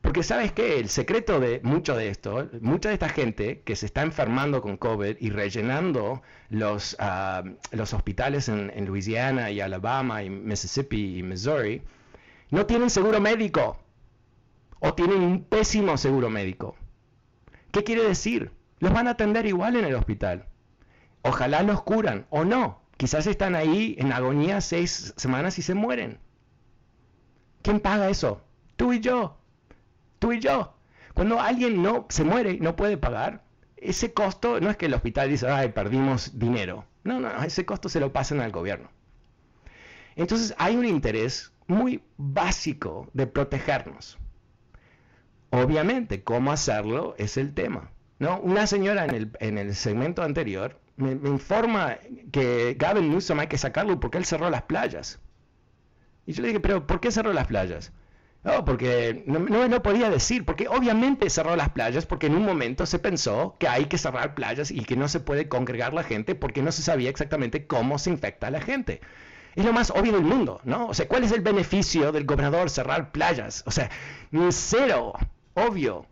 [0.00, 3.86] Porque sabes qué, el secreto de mucho de esto, mucha de esta gente que se
[3.86, 10.22] está enfermando con COVID y rellenando los, ah, los hospitales en, en, Louisiana y Alabama
[10.22, 11.82] y Mississippi y Missouri,
[12.50, 13.78] no tienen seguro médico
[14.80, 16.76] o tienen un pésimo seguro médico.
[17.72, 18.52] ¿Qué quiere decir?
[18.78, 20.46] Los van a atender igual en el hospital.
[21.22, 22.82] Ojalá los curan o no.
[22.96, 26.18] Quizás están ahí en agonía seis semanas y se mueren.
[27.62, 28.42] ¿Quién paga eso?
[28.76, 29.37] Tú y yo.
[30.18, 30.74] Tú y yo.
[31.14, 33.42] Cuando alguien no se muere y no puede pagar,
[33.76, 36.84] ese costo no es que el hospital dice, ay, perdimos dinero.
[37.04, 38.90] No, no, ese costo se lo pasan al gobierno.
[40.16, 44.18] Entonces hay un interés muy básico de protegernos.
[45.50, 47.90] Obviamente, cómo hacerlo es el tema.
[48.18, 48.40] ¿no?
[48.40, 51.98] Una señora en el, en el segmento anterior me, informa
[52.32, 55.20] que Gavin Newsom hay que sacarlo porque él cerró las playas.
[56.26, 57.92] Y yo le dije, pero ¿por qué cerró las playas?
[58.44, 62.86] No, porque no, no, podía decir, porque obviamente cerró las playas porque en un momento
[62.86, 66.34] se pensó que hay que cerrar playas y que no se puede congregar la gente
[66.34, 69.00] porque no se sabía exactamente cómo se infecta la gente.
[69.56, 70.86] Es lo más obvio del mundo, ¿no?
[70.86, 73.64] O sea, ¿cuál es el beneficio del gobernador cerrar playas?
[73.66, 73.90] O sea,
[74.50, 75.14] cero,
[75.54, 76.06] obvio,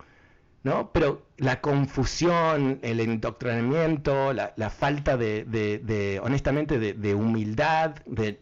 [0.63, 0.91] ¿no?
[0.91, 8.41] Pero la confusión, el indoctrinamiento, la, falta de, de honestamente, de, humildad, de,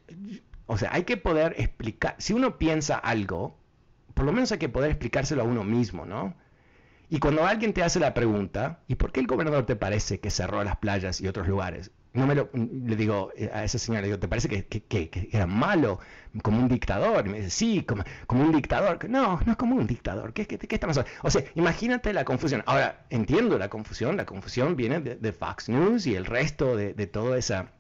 [0.66, 3.56] o sea, hay que poder explicar, si uno piensa algo,
[4.16, 6.34] por lo menos hay que poder explicárselo a uno mismo, ¿no?
[7.10, 10.32] Y cuando alguien te hace la pregunta, ¿y por qué el gobernador te parece que
[10.32, 11.92] cerró las playas y otros lugares?
[12.14, 16.00] No me lo, le digo a esa señora, le digo, ¿te parece que, era malo,
[16.42, 17.28] como un dictador?
[17.28, 18.04] Y me dice, sí, como,
[18.42, 19.08] un dictador.
[19.10, 20.34] No, no es como un dictador.
[20.34, 21.10] ¿Qué, está pasando?
[21.24, 22.64] O sea, imagínate la confusión.
[22.66, 24.16] Ahora, entiendo la confusión.
[24.16, 27.74] La confusión viene de, Fox News y el resto de, de toda esa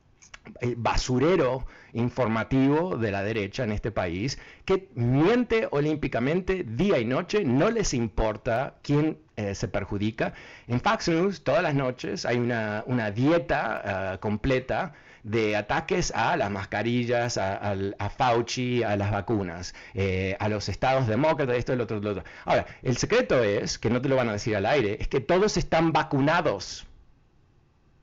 [0.78, 7.72] basurero informativo de la derecha en este país que miente olímpicamente día y noche, no
[7.72, 10.34] les importa quién eh, se perjudica.
[10.68, 16.52] En Fox News todas las noches hay una, dieta ah, completa de ataques a las
[16.52, 22.12] mascarillas, a, Fauci, a las vacunas, eh, a los estados demócratas, esto, el otro, lo
[22.12, 22.24] otro.
[22.46, 25.22] Ahora, el secreto es, que no te lo van a decir al aire, es que
[25.22, 26.86] todos están vacunados.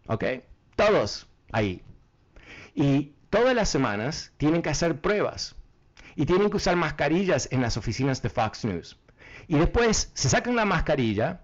[0.08, 0.24] ¿Ok?
[0.74, 1.80] Todos ahí.
[2.74, 5.54] Y todas las semanas tienen que hacer pruebas
[6.16, 8.98] y tienen que usar mascarillas en las oficinas de Fox News.
[9.48, 11.40] Y después se sacan la mascarilla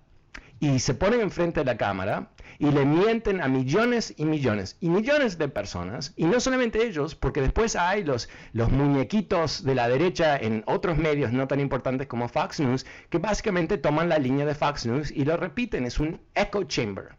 [0.60, 4.88] y se ponen enfrente de la cámara y le mienten a millones y millones y
[4.88, 9.88] millones de personas, y no solamente ellos, porque después hay los, los muñequitos de la
[9.88, 14.44] derecha en otros medios no tan importantes como Fox News, que básicamente toman la línea
[14.44, 17.10] de Fox News y lo repiten, es un echo chamber.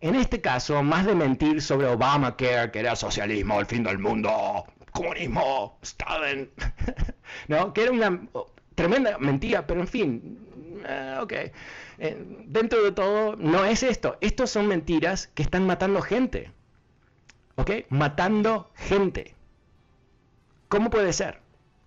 [0.00, 4.64] En este caso, más de mentir sobre Obamacare, que era socialismo, el fin del mundo,
[4.92, 6.50] comunismo, Stalin,
[7.48, 7.72] ¿no?
[7.72, 8.20] Que era una
[8.74, 10.38] tremenda mentira, pero en fin,
[10.84, 11.32] uh, ok.
[11.32, 11.52] Eh,
[12.46, 14.18] dentro de todo, no es esto.
[14.20, 16.52] Estos son mentiras que están matando gente.
[17.56, 17.70] ¿Ok?
[17.88, 19.34] Matando gente.
[20.68, 21.40] ¿Cómo puede ser?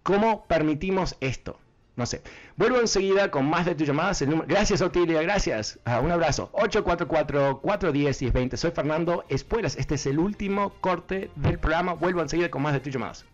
[0.04, 1.60] ¿Cómo permitimos esto?
[1.96, 2.22] No sé.
[2.56, 4.24] Vuelvo enseguida con más de tus llamadas.
[4.48, 5.22] Gracias, Otilia.
[5.22, 5.80] Gracias.
[5.84, 6.50] Ah, un abrazo.
[6.54, 8.56] 844-410-1020.
[8.56, 9.76] Soy Fernando Espuelas.
[9.78, 11.94] Este es el último corte del programa.
[11.94, 13.26] Vuelvo enseguida con más de tus llamadas.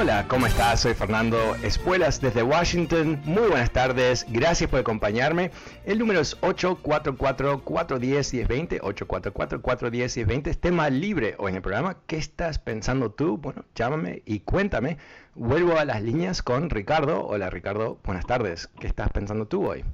[0.00, 0.82] Hola, ¿cómo estás?
[0.82, 3.20] Soy Fernando Espuelas desde Washington.
[3.24, 5.50] Muy buenas tardes, gracias por acompañarme.
[5.84, 10.46] El número es 844-410-1020, 844-410-1020.
[10.46, 11.96] Es tema libre hoy en el programa.
[12.06, 13.38] ¿Qué estás pensando tú?
[13.38, 14.98] Bueno, llámame y cuéntame.
[15.34, 17.26] Vuelvo a las líneas con Ricardo.
[17.26, 18.68] Hola Ricardo, buenas tardes.
[18.78, 19.84] ¿Qué estás pensando tú hoy?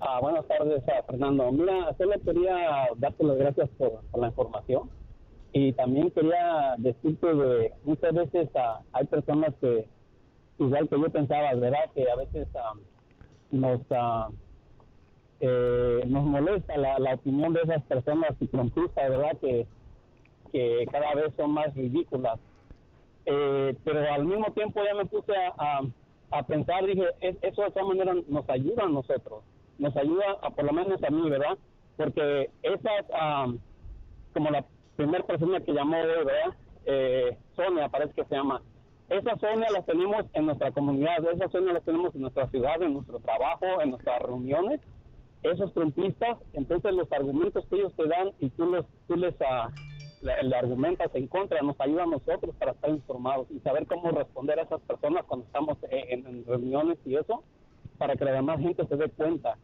[0.00, 1.50] Ah, buenas tardes, ah, Fernando.
[1.50, 4.99] Mira, solo quería darte las gracias por la información
[5.52, 9.86] y también quería decirte que muchas veces ah, hay personas que,
[10.58, 11.90] igual que yo pensaba, ¿verdad?
[11.94, 12.74] Que a veces ah,
[13.50, 14.28] nos ah,
[15.40, 19.36] eh, nos molesta la, opinión de esas personas trompistas, ¿verdad?
[19.40, 19.66] Que,
[20.52, 22.38] que cada vez son más ridículas.
[23.26, 25.82] Eh, pero al mismo tiempo ya me puse a,
[26.30, 29.42] a, pensar, dije, eso de esa manera nos ayuda a nosotros,
[29.78, 31.58] nos ayuda a, por lo menos a mí, ¿verdad?
[31.96, 33.04] Porque esas,
[34.32, 34.64] como la
[35.00, 36.52] primera persona que llamó hoy.
[36.84, 38.60] Eh, Sonia, parece que se llama.
[39.08, 42.92] Esa Sonia la tenemos en nuestra comunidad, esa Sonia la tenemos en nuestra ciudad, en
[42.92, 44.80] nuestro trabajo, en nuestras reuniones.
[45.42, 50.54] Esos trumpistas, entonces los argumentos que ellos te dan y tú, los, tú les uh,
[50.54, 54.64] argumentas en contra, nos ayuda a nosotros para estar informados y saber cómo responder a
[54.64, 57.42] esas personas cuando estamos en, reuniones y eso,
[57.96, 59.56] para que la demás gente se dé cuenta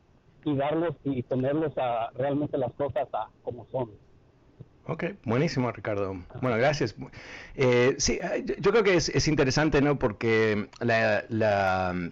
[0.47, 3.91] y darlos y ponerlos a realmente las cosas a como son.
[4.89, 6.17] Ok, buenísimo Ricardo.
[6.41, 6.95] Bueno, gracias.
[7.57, 9.99] Eh, sí, eh, yo creo que es, interesante, ¿no?
[9.99, 12.11] Porque la, la,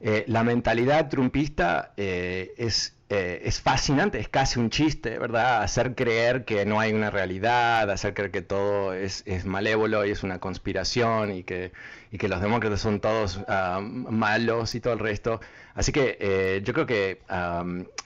[0.00, 5.62] eh, la mentalidad trumpista es eh, es fascinante, es casi un chiste, ¿verdad?
[5.62, 10.24] Hacer creer que no hay una realidad, hacer creer que todo es, malévolo y es
[10.24, 11.70] una conspiración y que,
[12.18, 15.40] que los demócratas son todos ah, malos y todo el resto.
[15.74, 17.20] Así que eh, yo creo que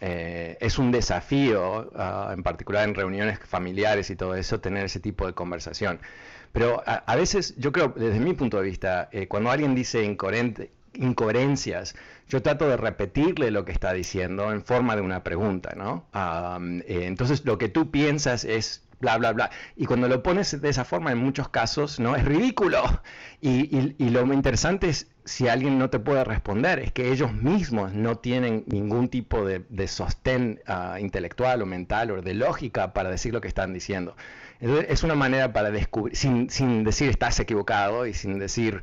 [0.03, 5.01] eh, es un desafío, ah, en particular en reuniones familiares y todo eso, tener ese
[5.01, 5.99] tipo de conversación.
[6.53, 10.73] Pero a, a veces, yo creo, desde mi punto de vista, cuando alguien dice incoherente,
[10.95, 11.95] incoherencias,
[12.29, 16.07] yo trato de repetirle lo que está diciendo en forma de una pregunta, ¿no?
[16.87, 19.51] Eh, entonces lo que tú piensas es bla, bla, bla.
[19.77, 22.15] Y cuando lo pones de esa forma, en muchos casos, ¿no?
[22.17, 22.83] Es ridículo.
[23.41, 28.19] Y, lo interesante es, si alguien no te puede responder, es que ellos mismos no
[28.19, 33.33] tienen ningún tipo de, de sostén ah, intelectual o mental o de lógica para decir
[33.33, 34.15] lo que están diciendo
[34.61, 38.83] es una manera para descubrir, sin, sin decir estás equivocado y sin decir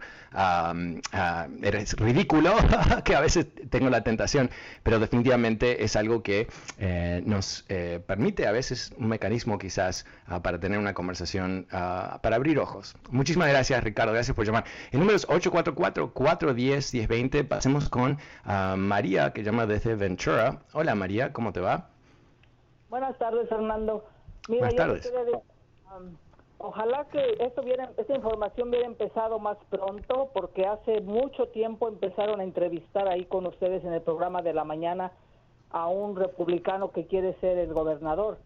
[1.62, 2.56] eres ridículo,
[3.04, 4.50] que a veces tengo la tentación,
[4.84, 6.48] pero definitivamente es algo que
[6.80, 12.20] eh, nos eh, permite a veces un mecanismo quizás ah, para tener una conversación, ah,
[12.22, 12.96] para abrir ojos.
[13.10, 14.66] Muchísimas gracias Ricardo, gracias por llamar.
[14.92, 17.48] El número es 844 410-1020.
[17.48, 18.18] Pasemos con
[18.78, 20.60] María, que llama desde Ventura.
[20.74, 21.90] Hola María, ¿cómo te va?
[22.90, 24.06] Buenas tardes, Fernando.
[24.48, 25.12] Buenas tardes.
[26.60, 27.62] Ojalá que esto
[27.98, 33.46] esta información hubiera empezado más pronto, porque hace mucho tiempo empezaron a entrevistar ahí con
[33.46, 35.12] ustedes en el programa de la mañana
[35.70, 38.40] a un republicano que quiere ser el gobernador.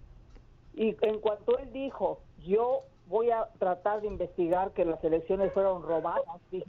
[0.74, 5.84] Y en cuanto él dijo, yo voy a tratar de investigar que las elecciones fueron
[5.84, 6.24] robadas,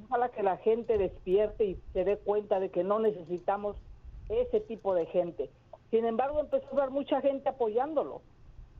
[0.05, 3.77] ojalá que la gente despierte y se dé cuenta de que no necesitamos
[4.29, 5.51] ese tipo de gente.
[5.91, 8.23] Sin embargo, empezó a haber mucha gente apoyándolo.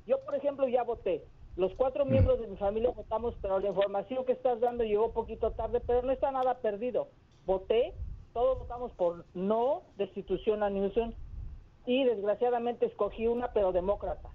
[0.07, 1.25] Yo, por ejemplo, ya voté.
[1.57, 5.51] Los cuatro miembros de mi familia votamos, pero la información que estás dando llegó poquito
[5.53, 7.09] tarde, pero no está nada perdido.
[7.45, 7.95] Voté,
[8.33, 11.13] todos votamos por no destitución a Newsom
[11.85, 14.31] y desgraciadamente escogí una, pero demócrata.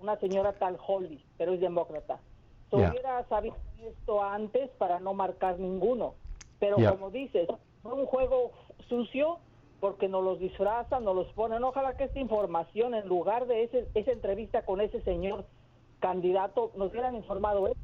[0.00, 2.18] Una señora tal Holly, pero es demócrata.
[2.70, 6.14] Hubiera sabido esto antes para no marcar ninguno.
[6.58, 7.48] Pero como dices,
[7.82, 8.50] fue un juego
[8.88, 9.38] sucio
[9.78, 11.62] porque nos los disfrazan, nos los ponen.
[11.62, 15.44] Ojalá que esta información, en lugar de ese, esa entrevista con ese señor
[16.00, 17.74] candidato, nos hubieran informado él.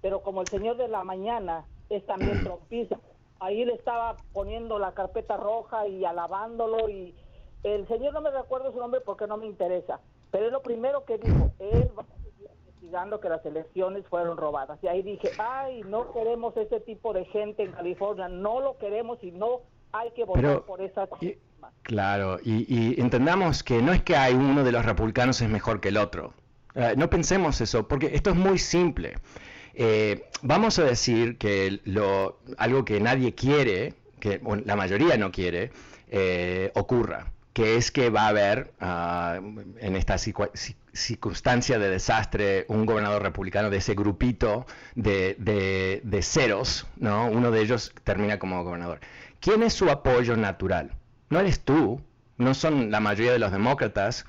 [0.00, 2.98] Pero como el señor de la mañana es también trompista,
[3.40, 7.14] ahí le estaba poniendo la carpeta roja y alabándolo y
[7.62, 10.00] el señor no me recuerdo su nombre porque no me interesa,
[10.30, 14.36] pero es lo primero que dijo, él va a seguir investigando que las elecciones fueron
[14.36, 14.78] robadas.
[14.82, 19.22] Y ahí dije, ay, no queremos ese tipo de gente en California, no lo queremos
[19.24, 21.08] y no hay que votar por esa
[21.82, 25.88] Claro, y, entendamos que no es que hay uno de los republicanos es mejor que
[25.88, 26.34] el otro.
[26.74, 29.14] Eh, no pensemos eso, porque esto es muy simple.
[29.74, 35.70] Eh, vamos a decir que lo, algo que nadie quiere, que la mayoría no quiere,
[36.08, 39.40] eh, ocurra, que es que va a haber ah,
[39.80, 46.86] en esta circunstancia de desastre un gobernador republicano de ese grupito de, de, de ceros,
[46.96, 47.26] ¿no?
[47.26, 49.00] uno de ellos termina como gobernador.
[49.40, 50.92] ¿Quién es su apoyo natural?
[51.30, 52.00] No eres tú,
[52.38, 54.26] no son la mayoría de los demócratas,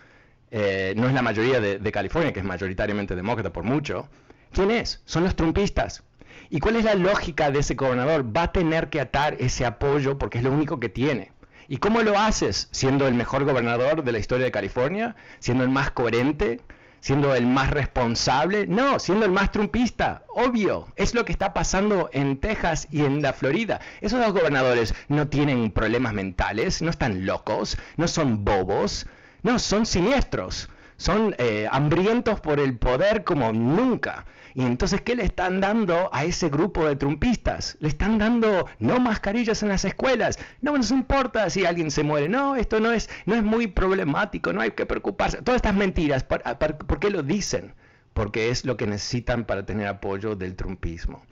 [0.58, 4.08] eh, no es la mayoría de, California, que es mayoritariamente demócrata por mucho.
[4.54, 5.02] ¿Quién es?
[5.04, 6.04] Son los trumpistas.
[6.50, 8.26] ¿Y cuál es la lógica de ese gobernador?
[8.34, 11.34] Va a tener que atar ese apoyo porque es lo único que tiene.
[11.68, 12.70] ¿Y cómo lo haces?
[12.72, 15.18] ¿Siendo el mejor gobernador de la historia de California?
[15.40, 16.62] ¿Siendo el más coherente?
[17.02, 22.10] siendo el más responsable, no, siendo el más trumpista, obvio, es lo que está pasando
[22.14, 23.80] en Texas y en la Florida.
[24.02, 29.06] Esos dos gobernadores no tienen problemas mentales, no están locos, no son bobos,
[29.46, 34.26] no, son siniestros, son eh, hambrientos por el poder como nunca.
[34.56, 37.78] Y entonces, ¿qué le están dando a ese grupo de trumpistas?
[37.80, 40.40] Le están dando no mascarillas en las escuelas.
[40.62, 42.28] No nos importa si alguien se muere.
[42.28, 45.44] No, esto no es, no es muy problemático, no hay que preocuparse.
[45.44, 46.42] Todas estas mentiras, ¿por,
[46.78, 47.76] por qué lo dicen?
[48.16, 51.24] Porque es lo que necesitan para tener apoyo del trumpismo.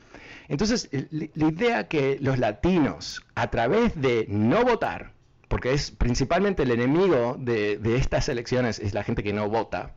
[0.49, 5.14] Entonces, la idea que los latinos, a través de no votar,
[5.54, 9.93] porque es principalmente el enemigo de, estas elecciones, es la gente que no vota,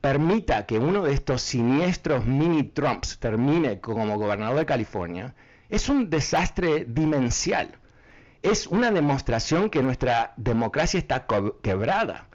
[0.00, 5.34] permita que uno de estos siniestros mini Trumps termine como gobernador de California,
[5.68, 7.76] es un desastre dimensional.
[8.40, 11.26] Es una demostración que nuestra democracia está
[11.62, 12.26] quebrada.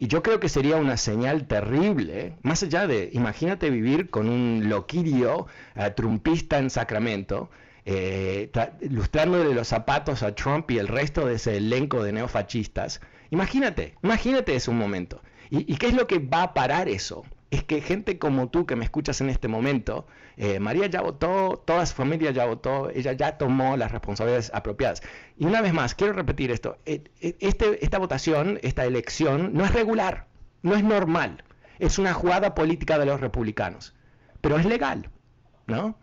[0.00, 4.68] Y yo creo que sería una señal terrible, más allá de, imagínate vivir con un
[4.68, 5.46] loquirio
[5.76, 7.50] eh, trumpista en Sacramento,
[7.84, 8.50] eh,
[8.90, 13.00] los zapatos a Trump y el resto de ese elenco de neofascistas.
[13.30, 15.22] Imagínate, imagínate ese momento.
[15.50, 17.24] ¿Y, qué es lo que va a parar eso?
[17.50, 20.06] Es que gente como tú que me escuchas en este momento,
[20.36, 25.02] eh, María ya votó, toda su familia ya votó, ella ya tomó las responsabilidades apropiadas.
[25.36, 29.64] Y una vez más, quiero repetir esto, eh, eh, este, esta votación, esta elección, no
[29.64, 30.28] es regular,
[30.62, 31.42] no es normal,
[31.80, 33.94] es una jugada política de los republicanos,
[34.40, 35.10] pero es legal,
[35.66, 35.98] ¿no?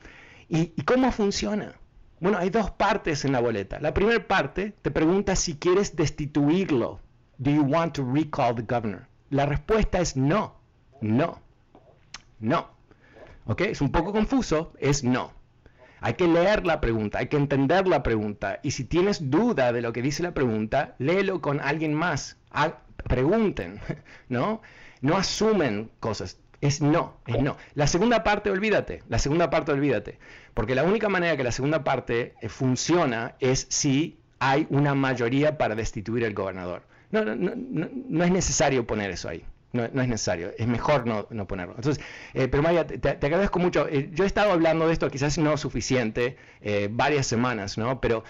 [0.50, 1.76] ¿Y, cómo funciona?
[2.20, 3.80] Bueno, hay dos partes en la boleta.
[3.80, 7.00] La primera parte te pregunta si quieres destituirlo.
[7.38, 9.08] Do you want to recall the governor?
[9.30, 10.56] La respuesta es no,
[11.02, 11.42] no,
[12.40, 12.70] no.
[13.46, 13.62] ¿Ok?
[13.62, 15.34] Es un poco confuso, es no.
[16.00, 18.60] Hay que leer la pregunta, hay que entender la pregunta.
[18.64, 22.38] Y si tienes duda de lo que dice la pregunta, léelo con alguien más.
[23.08, 23.80] pregunten,
[24.30, 24.62] ¿no?
[25.02, 26.40] No asumen cosas.
[26.62, 27.56] Es no, es no.
[27.76, 29.04] La segunda parte, olvídate.
[29.10, 30.18] La segunda parte, olvídate.
[30.54, 35.58] Porque la única manera que la segunda parte eh, funciona es si hay una mayoría
[35.58, 36.84] para destituir al gobernador.
[37.12, 39.46] No, no, no, no es necesario poner eso ahí.
[39.74, 41.76] No, es necesario, es mejor no, no ponerlo.
[41.76, 42.04] Entonces,
[42.34, 43.86] eh, pero María, te, agradezco mucho.
[43.90, 48.00] Eh, yo he estado hablando de esto, quizás no suficiente, eh, varias semanas, ¿no?
[48.00, 48.24] Pero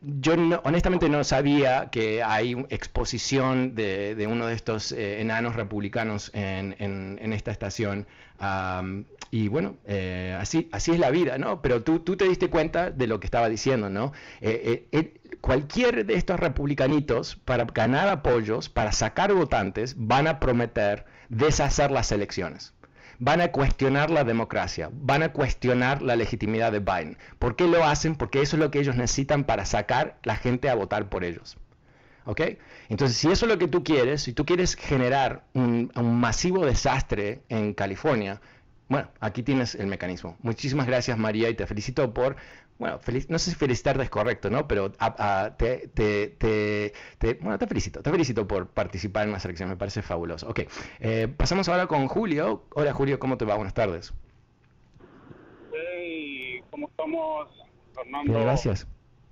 [0.00, 6.76] yo honestamente no sabía que hay exposición de, de uno de estos enanos republicanos en,
[6.78, 8.06] en, esta estación.
[9.30, 9.76] y bueno,
[10.38, 11.60] así, así es la vida, ¿no?
[11.60, 14.12] Pero tú, tú te diste cuenta de lo que estaba diciendo, ¿no?
[15.48, 22.12] Cualquier de estos republicanitos, para ganar apoyos, para sacar votantes, van a prometer deshacer las
[22.12, 22.74] elecciones.
[23.18, 27.16] Van a cuestionar la democracia, van a cuestionar la legitimidad de Biden.
[27.38, 28.14] ¿Por qué lo hacen?
[28.14, 31.56] Porque eso es lo que ellos necesitan para sacar la gente a votar por ellos.
[32.26, 32.42] ¿Ok?
[32.90, 36.66] Entonces, si eso es lo que tú quieres, si tú quieres generar un, un masivo
[36.66, 38.42] desastre en California,
[38.88, 40.36] bueno, aquí tienes el mecanismo.
[40.40, 42.36] Muchísimas gracias María y te felicito por
[42.78, 44.68] bueno, no sé si felicitarte es correcto, ¿no?
[44.68, 44.98] Pero te,
[47.40, 50.48] bueno, te felicito, te felicito por participar en la selección, me parece fabuloso.
[50.48, 50.60] Ok,
[51.00, 52.62] eh, pasamos ahora con Julio.
[52.74, 53.56] Hola Julio, ¿cómo te va?
[53.56, 54.14] Buenas tardes.
[55.72, 57.48] Hey, ¿cómo estamos,
[57.94, 58.32] Fernando?
[58.32, 58.86] Bien, gracias.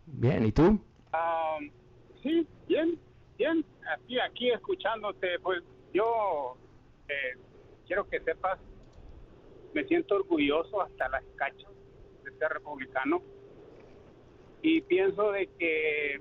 [0.07, 0.80] Bien, ¿y tú?
[1.12, 1.59] Ah,
[2.24, 2.99] sí, bien,
[3.38, 3.64] bien.
[3.94, 5.62] Aquí, aquí escuchándote, pues
[5.94, 6.57] yo
[7.09, 7.38] eh,
[7.86, 8.59] quiero que sepas,
[9.72, 11.70] me siento orgulloso hasta las cachas
[12.24, 13.22] de ser republicano
[14.62, 16.20] y pienso de que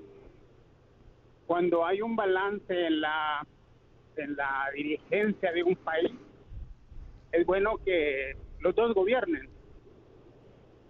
[1.46, 3.46] cuando hay un balance en la
[4.16, 6.12] en la dirigencia de un país
[7.32, 9.48] es bueno que los dos gobiernen.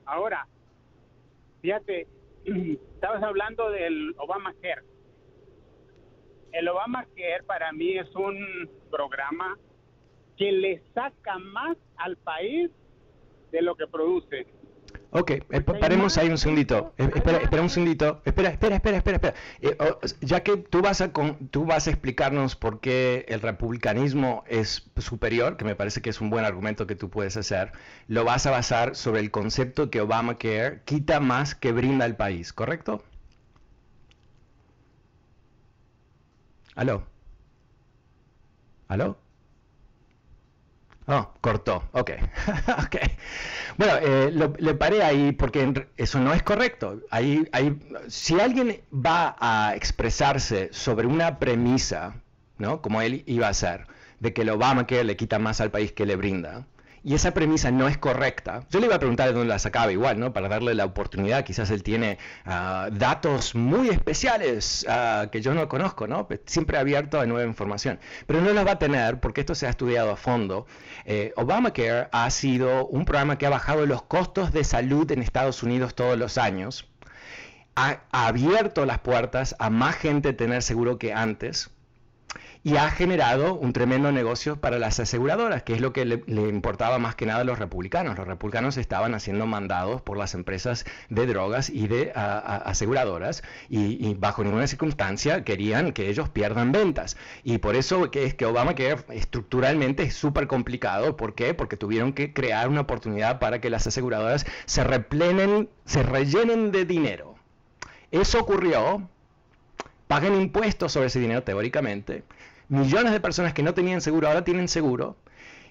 [0.05, 0.47] Ahora
[1.61, 2.07] fíjate
[2.95, 4.83] estabas hablando del Obamacare.
[6.53, 9.59] El Obamacare para mí es un programa
[10.37, 12.71] que le saca más al país
[13.51, 14.47] de lo que produce
[15.19, 16.93] Ok, eh, paremos ahí un segundito.
[16.99, 18.21] Eh, espera, espera un segundito.
[18.27, 19.17] Espera, espera, espera, espera.
[19.17, 19.35] espera.
[19.63, 19.77] Eh,
[20.21, 25.57] ya que tú vas, a tú vas a explicarnos por qué el republicanismo es superior,
[25.57, 27.73] que me parece que es un buen argumento que tú puedes hacer,
[28.09, 32.53] lo vas a basar sobre el concepto que Obamacare quita más que brinda al país,
[32.53, 33.03] ¿correcto?
[36.77, 37.03] ¿Aló?
[38.89, 39.17] ¿Aló?
[41.09, 42.11] Oh, cortó, ok.
[42.85, 43.17] okay.
[43.77, 47.01] Bueno, eh, le paré ahí porque eso no es correcto.
[47.11, 47.79] Ahí, ahí,
[48.09, 52.17] si alguien va a expresarse sobre una premisa,
[52.59, 52.83] ¿no?
[52.83, 53.87] como él iba a hacer,
[54.19, 56.67] de que el Obamacare le quita más al país que le brinda,
[57.07, 59.93] y esa premisa no es correcta, yo le iba a preguntar de dónde la sacaba
[59.93, 60.33] igual, ¿no?
[60.33, 65.69] Para darle la oportunidad, quizás él tiene ah, datos muy especiales ah, que yo no
[65.69, 66.27] conozco, ¿no?
[66.47, 69.71] Siempre abierto a nueva información, pero no los va a tener porque esto se ha
[69.71, 70.67] estudiado a fondo.
[71.05, 75.63] Eh, Obamacare ha sido un programa que ha bajado los costos de salud en Estados
[75.63, 76.89] Unidos todos los años,
[77.77, 81.71] ha abierto las puertas a más gente tener seguro que antes
[82.67, 86.99] y ha generado un tremendo negocio para las aseguradoras, que es lo que le, importaba
[86.99, 88.19] más que nada a los republicanos.
[88.19, 94.43] Los republicanos estaban haciendo mandados por las empresas de drogas y de aseguradoras y, bajo
[94.43, 97.17] ninguna circunstancia querían que ellos pierdan ventas.
[97.45, 101.17] Y por eso que es que Obama que estructuralmente es súper complicado.
[101.17, 101.55] ¿Por qué?
[101.55, 106.85] Porque tuvieron que crear una oportunidad para que las aseguradoras se replenen, se rellenen de
[106.85, 107.37] dinero.
[108.11, 109.09] Eso ocurrió,
[110.09, 112.25] paguen impuestos sobre ese dinero teóricamente,
[112.69, 115.17] millones de personas que no tenían seguro ahora tienen seguro.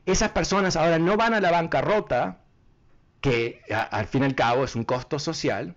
[0.05, 2.39] Esas personas ahora no van a la bancarrota,
[3.21, 5.75] que al fin y al cabo es un costo social,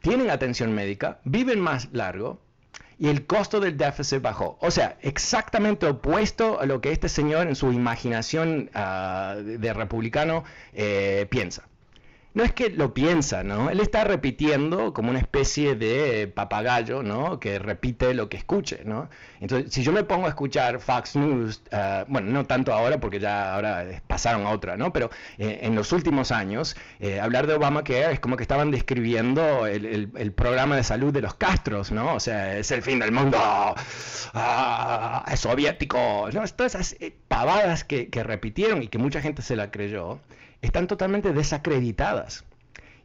[0.00, 2.40] tienen atención médica, viven más largo
[2.98, 4.56] y el costo del déficit bajó.
[4.60, 10.44] O sea, exactamente opuesto a lo que este señor en su imaginación ah, de, republicano
[10.72, 11.68] eh, piensa
[12.36, 13.70] no es que lo piensa, ¿no?
[13.70, 17.40] Él está repitiendo como una especie de papagayo, ¿no?
[17.40, 19.08] Que repite lo que escuche, ¿no?
[19.40, 23.20] Entonces, si yo me pongo a escuchar Fox News, ah, bueno, no tanto ahora porque
[23.20, 24.92] ya ahora pasaron a otra, ¿no?
[24.92, 25.08] Pero
[25.38, 30.32] eh, en los últimos años, eh, hablar de Obamacare es como que estaban describiendo el,
[30.36, 32.16] programa de salud de los Castros, ¿no?
[32.16, 36.46] O sea, es el fin del mundo, ah, es soviético, ¿no?
[36.48, 36.96] Todas esas
[37.28, 40.20] pavadas que repitieron y que mucha gente se la creyó
[40.66, 42.44] están totalmente desacreditadas.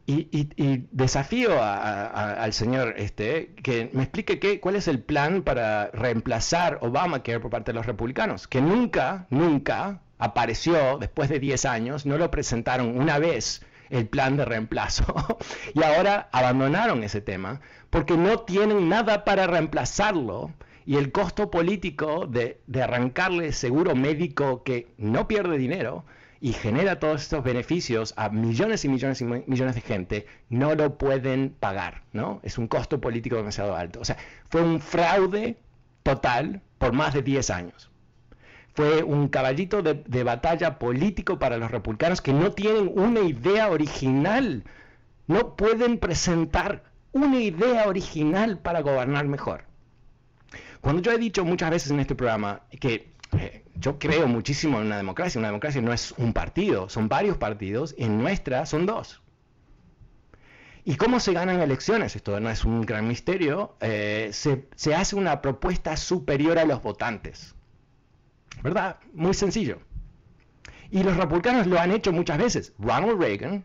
[0.04, 0.48] Y,
[0.90, 7.38] desafío al señor este que me explique qué, cuál es el plan para reemplazar Obamacare
[7.38, 12.32] por parte de los republicanos, que nunca, nunca apareció después de 10 años, no lo
[12.32, 15.04] presentaron una vez el plan de reemplazo
[15.74, 17.60] y ahora abandonaron ese tema
[17.90, 20.50] porque no tienen nada para reemplazarlo
[20.84, 26.04] y el costo político de, de arrancarle seguro médico que no pierde dinero
[26.42, 30.98] y genera todos estos beneficios a millones y millones y millones de gente, no lo
[30.98, 32.40] pueden pagar, ¿no?
[32.42, 34.00] Es un costo político demasiado alto.
[34.00, 34.16] O sea,
[34.50, 35.56] fue un fraude
[36.02, 37.90] total por más de 10 años.
[38.74, 43.70] fue un caballito de, de, batalla político para los republicanos que no tienen una idea
[43.70, 44.64] original,
[45.28, 46.82] no pueden presentar
[47.12, 49.64] una idea original para gobernar mejor.
[50.80, 54.86] Cuando yo he dicho muchas veces en este programa que eh, yo creo muchísimo en
[54.86, 59.20] una democracia, una democracia no es un partido, son varios partidos, en nuestra son dos.
[60.84, 62.14] ¿Y cómo se ganan elecciones?
[62.16, 63.76] Esto no es un gran misterio.
[63.80, 67.54] Eh, se, se hace una propuesta superior a los votantes.
[68.62, 68.98] ¿Verdad?
[69.12, 69.78] Muy sencillo.
[70.90, 72.72] Y los republicanos lo han hecho muchas veces.
[72.78, 73.64] Ronald Reagan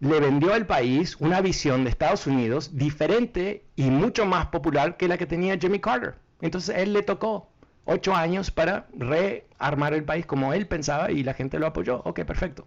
[0.00, 5.08] le vendió al país una visión de Estados Unidos diferente y mucho más popular que
[5.08, 6.16] la que tenía Jimmy Carter.
[6.40, 7.50] Entonces él le tocó
[7.88, 12.02] ocho años para rearmar el país como él pensaba y la gente lo apoyó.
[12.04, 12.66] Ok, perfecto.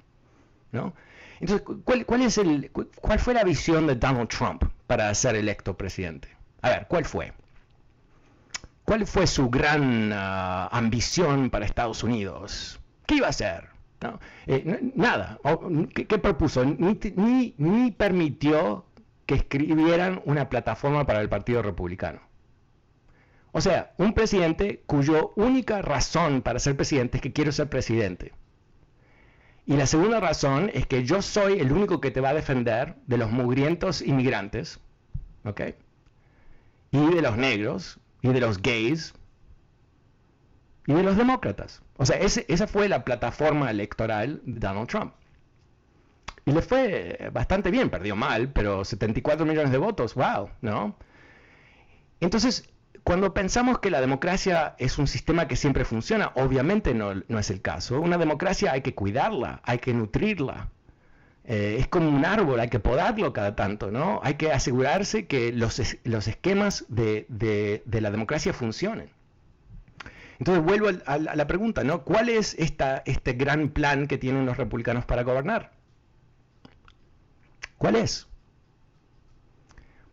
[0.72, 0.93] ¿No?
[1.39, 1.65] Entonces,
[2.05, 6.28] ¿cuál, es el, ¿cuál fue la visión de Donald Trump para ser electo presidente?
[6.61, 7.34] A ver, ¿cuál fue?
[8.84, 12.80] ¿Cuál fue su gran ah, ambición para Estados Unidos?
[13.05, 13.69] ¿Qué iba a hacer?
[14.47, 15.39] Eh, nada.
[15.93, 16.65] ¿Qué, propuso?
[16.65, 18.86] Ni, ni permitió
[19.28, 22.30] que escribieran una plataforma para el Partido Republicano.
[23.51, 28.33] O sea, un presidente cuyo única razón para ser presidente es que quiero ser presidente.
[29.65, 32.95] Y la segunda razón es que yo soy el único que te va a defender
[33.07, 34.79] de los mugrientos inmigrantes,
[35.43, 35.61] ¿ok?
[36.91, 39.13] Y de los negros, y de los gays,
[40.87, 41.81] y de los demócratas.
[41.97, 45.13] O sea, esa fue la plataforma electoral de Donald Trump.
[46.45, 50.97] Y le fue bastante bien, perdió mal, pero 74 millones de votos, wow, ¿no?
[52.19, 52.67] Entonces,
[53.03, 57.61] cuando pensamos que la democracia es un sistema que siempre funciona, obviamente no, es el
[57.61, 57.99] caso.
[57.99, 60.69] Una democracia hay que cuidarla, hay que nutrirla.
[61.43, 64.19] Eh, es como un árbol, hay que podarlo cada tanto, ¿no?
[64.23, 69.09] Hay que asegurarse que los, los esquemas de, de, la democracia funcionen.
[70.37, 72.03] Entonces vuelvo a, a, la pregunta, ¿no?
[72.03, 75.71] ¿Cuál es esta, este gran plan que tienen los republicanos para gobernar?
[77.77, 78.27] ¿Cuál es?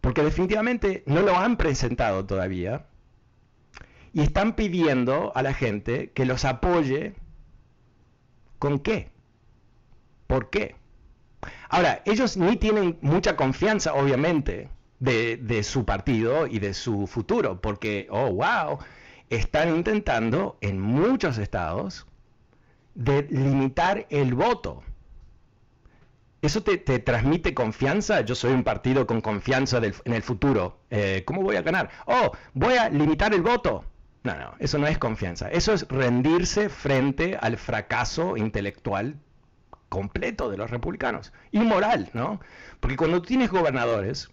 [0.08, 2.86] Porque definitivamente no lo han presentado todavía
[4.14, 7.12] y están pidiendo a la gente que los apoye
[8.58, 9.10] con qué,
[10.26, 10.76] por qué.
[11.68, 18.06] Ahora, ellos ni tienen mucha confianza, obviamente, de, su partido y de su futuro, porque,
[18.08, 18.78] oh, wow,
[19.28, 22.06] están intentando en muchos estados
[22.94, 24.82] de limitar el voto.
[26.40, 28.20] ¿Eso te, transmite confianza?
[28.20, 30.80] Yo soy un partido con confianza en el futuro.
[30.90, 31.90] Eh, ¿Cómo voy a ganar?
[32.06, 33.84] Oh, voy a limitar el voto.
[34.22, 35.50] No, no, eso no es confianza.
[35.50, 39.16] Eso es rendirse frente al fracaso intelectual
[39.88, 41.32] completo de los republicanos.
[41.50, 42.40] Y moral, ¿no?
[42.78, 44.28] Porque cuando tienes gobernadores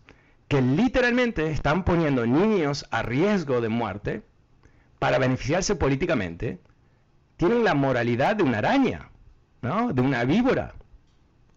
[0.47, 4.21] que literalmente están poniendo niños a riesgo de muerte
[4.99, 6.59] para beneficiarse políticamente,
[7.37, 9.09] tienen la moralidad de una araña,
[9.61, 9.91] ¿no?
[9.91, 10.75] De una víbora.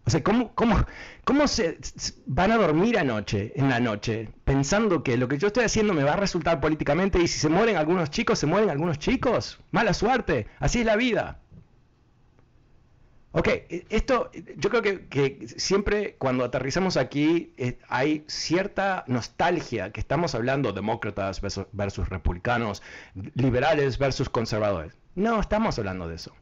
[0.09, 1.77] O sea, ¿cómo, cómo, se,
[2.25, 6.03] van a dormir anoche, en la noche, pensando que lo que yo estoy haciendo me
[6.03, 9.59] va a resultar políticamente y si se mueren algunos chicos, se mueren algunos chicos?
[9.69, 11.37] Mala suerte, así es la vida.
[13.33, 20.33] Ok, esto yo creo que, siempre cuando aterrizamos aquí eh, hay cierta nostalgia que estamos
[20.33, 22.81] hablando demócratas versus republicanos,
[23.35, 24.97] liberales versus conservadores.
[25.13, 26.33] No estamos hablando de eso.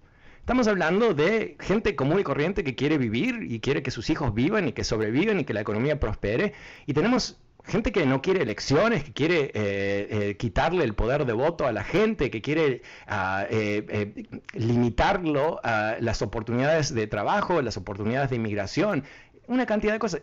[0.47, 4.33] Estamos hablando de gente común y corriente que quiere vivir y quiere que sus hijos
[4.33, 6.53] vivan y que sobrevivan y que la economía prospere.
[6.85, 11.33] Y tenemos gente que no quiere elecciones, que quiere eh, eh, quitarle el poder de
[11.33, 14.23] voto a la gente, que quiere ah, eh,
[14.53, 19.03] limitarlo a las oportunidades de trabajo, las oportunidades de inmigración,
[19.47, 20.21] una cantidad de cosas.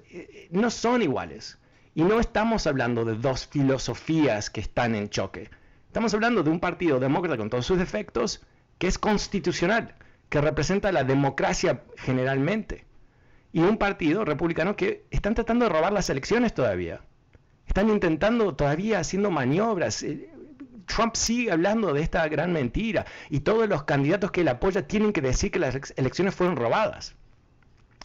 [0.51, 1.59] No son iguales.
[1.95, 5.51] Y no estamos hablando de dos filosofías que están en choque.
[5.89, 8.41] Estamos hablando de un partido demócrata con todos sus defectos
[8.79, 9.95] que es constitucional
[10.35, 12.87] que representa la democracia generalmente,
[13.53, 17.03] y un partido republicano que están tratando de robar las elecciones todavía.
[17.69, 20.03] Están intentando todavía haciendo maniobras.
[20.03, 20.29] Eh,
[20.87, 25.13] Trump sigue hablando de esta gran mentira y todos los candidatos que él apoya tienen
[25.13, 27.15] que decir que las elecciones fueron robadas.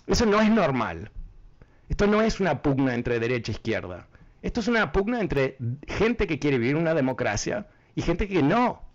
[0.05, 1.09] Eso no es normal.
[1.87, 4.05] Esto no es una pugna entre derecha e izquierda.
[4.43, 5.57] Esto es una pugna entre
[5.87, 7.65] gente que quiere vivir una democracia
[7.95, 8.87] y gente que no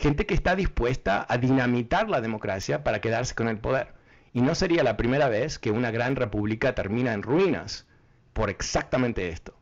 [0.00, 3.92] gente que está dispuesta a dinamitar la democracia para quedarse con el poder.
[4.32, 7.86] Y no sería la primera vez que una gran república termina en ruinas
[8.32, 9.54] por exactamente esto.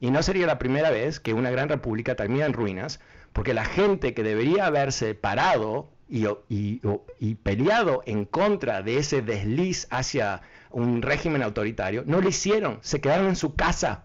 [0.00, 2.98] Y no sería la primera vez que una gran república termina en ruinas
[3.32, 9.86] porque la gente que debería haberse parado y, y, peleado en contra de ese desliz
[9.90, 14.04] hacia un régimen autoritario, no lo hicieron, se quedaron en su casa.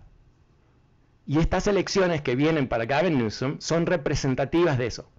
[1.25, 5.09] Y estas elecciones que vienen para Gavin Newsom son representativas de eso.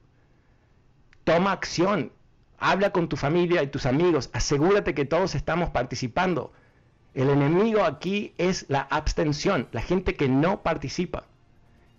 [1.24, 2.12] Toma acción.
[2.58, 4.30] Habla con tu familia y tus amigos.
[4.32, 6.52] Asegúrate que todos estamos participando.
[7.14, 11.24] El enemigo aquí es la abstención, la gente que no participa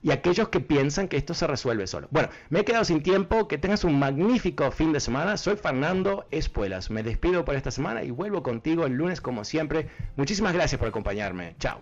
[0.04, 2.08] y aquellos que piensan que esto se resuelve solo.
[2.12, 5.38] Bueno, me he quedado sin tiempo, que tengas un magnífico fin de semana.
[5.38, 9.90] Soy Fernando Espuelas, me despido por esta semana y vuelvo contigo el lunes como siempre.
[10.16, 11.56] Muchísimas gracias por acompañarme.
[11.60, 11.82] Chao.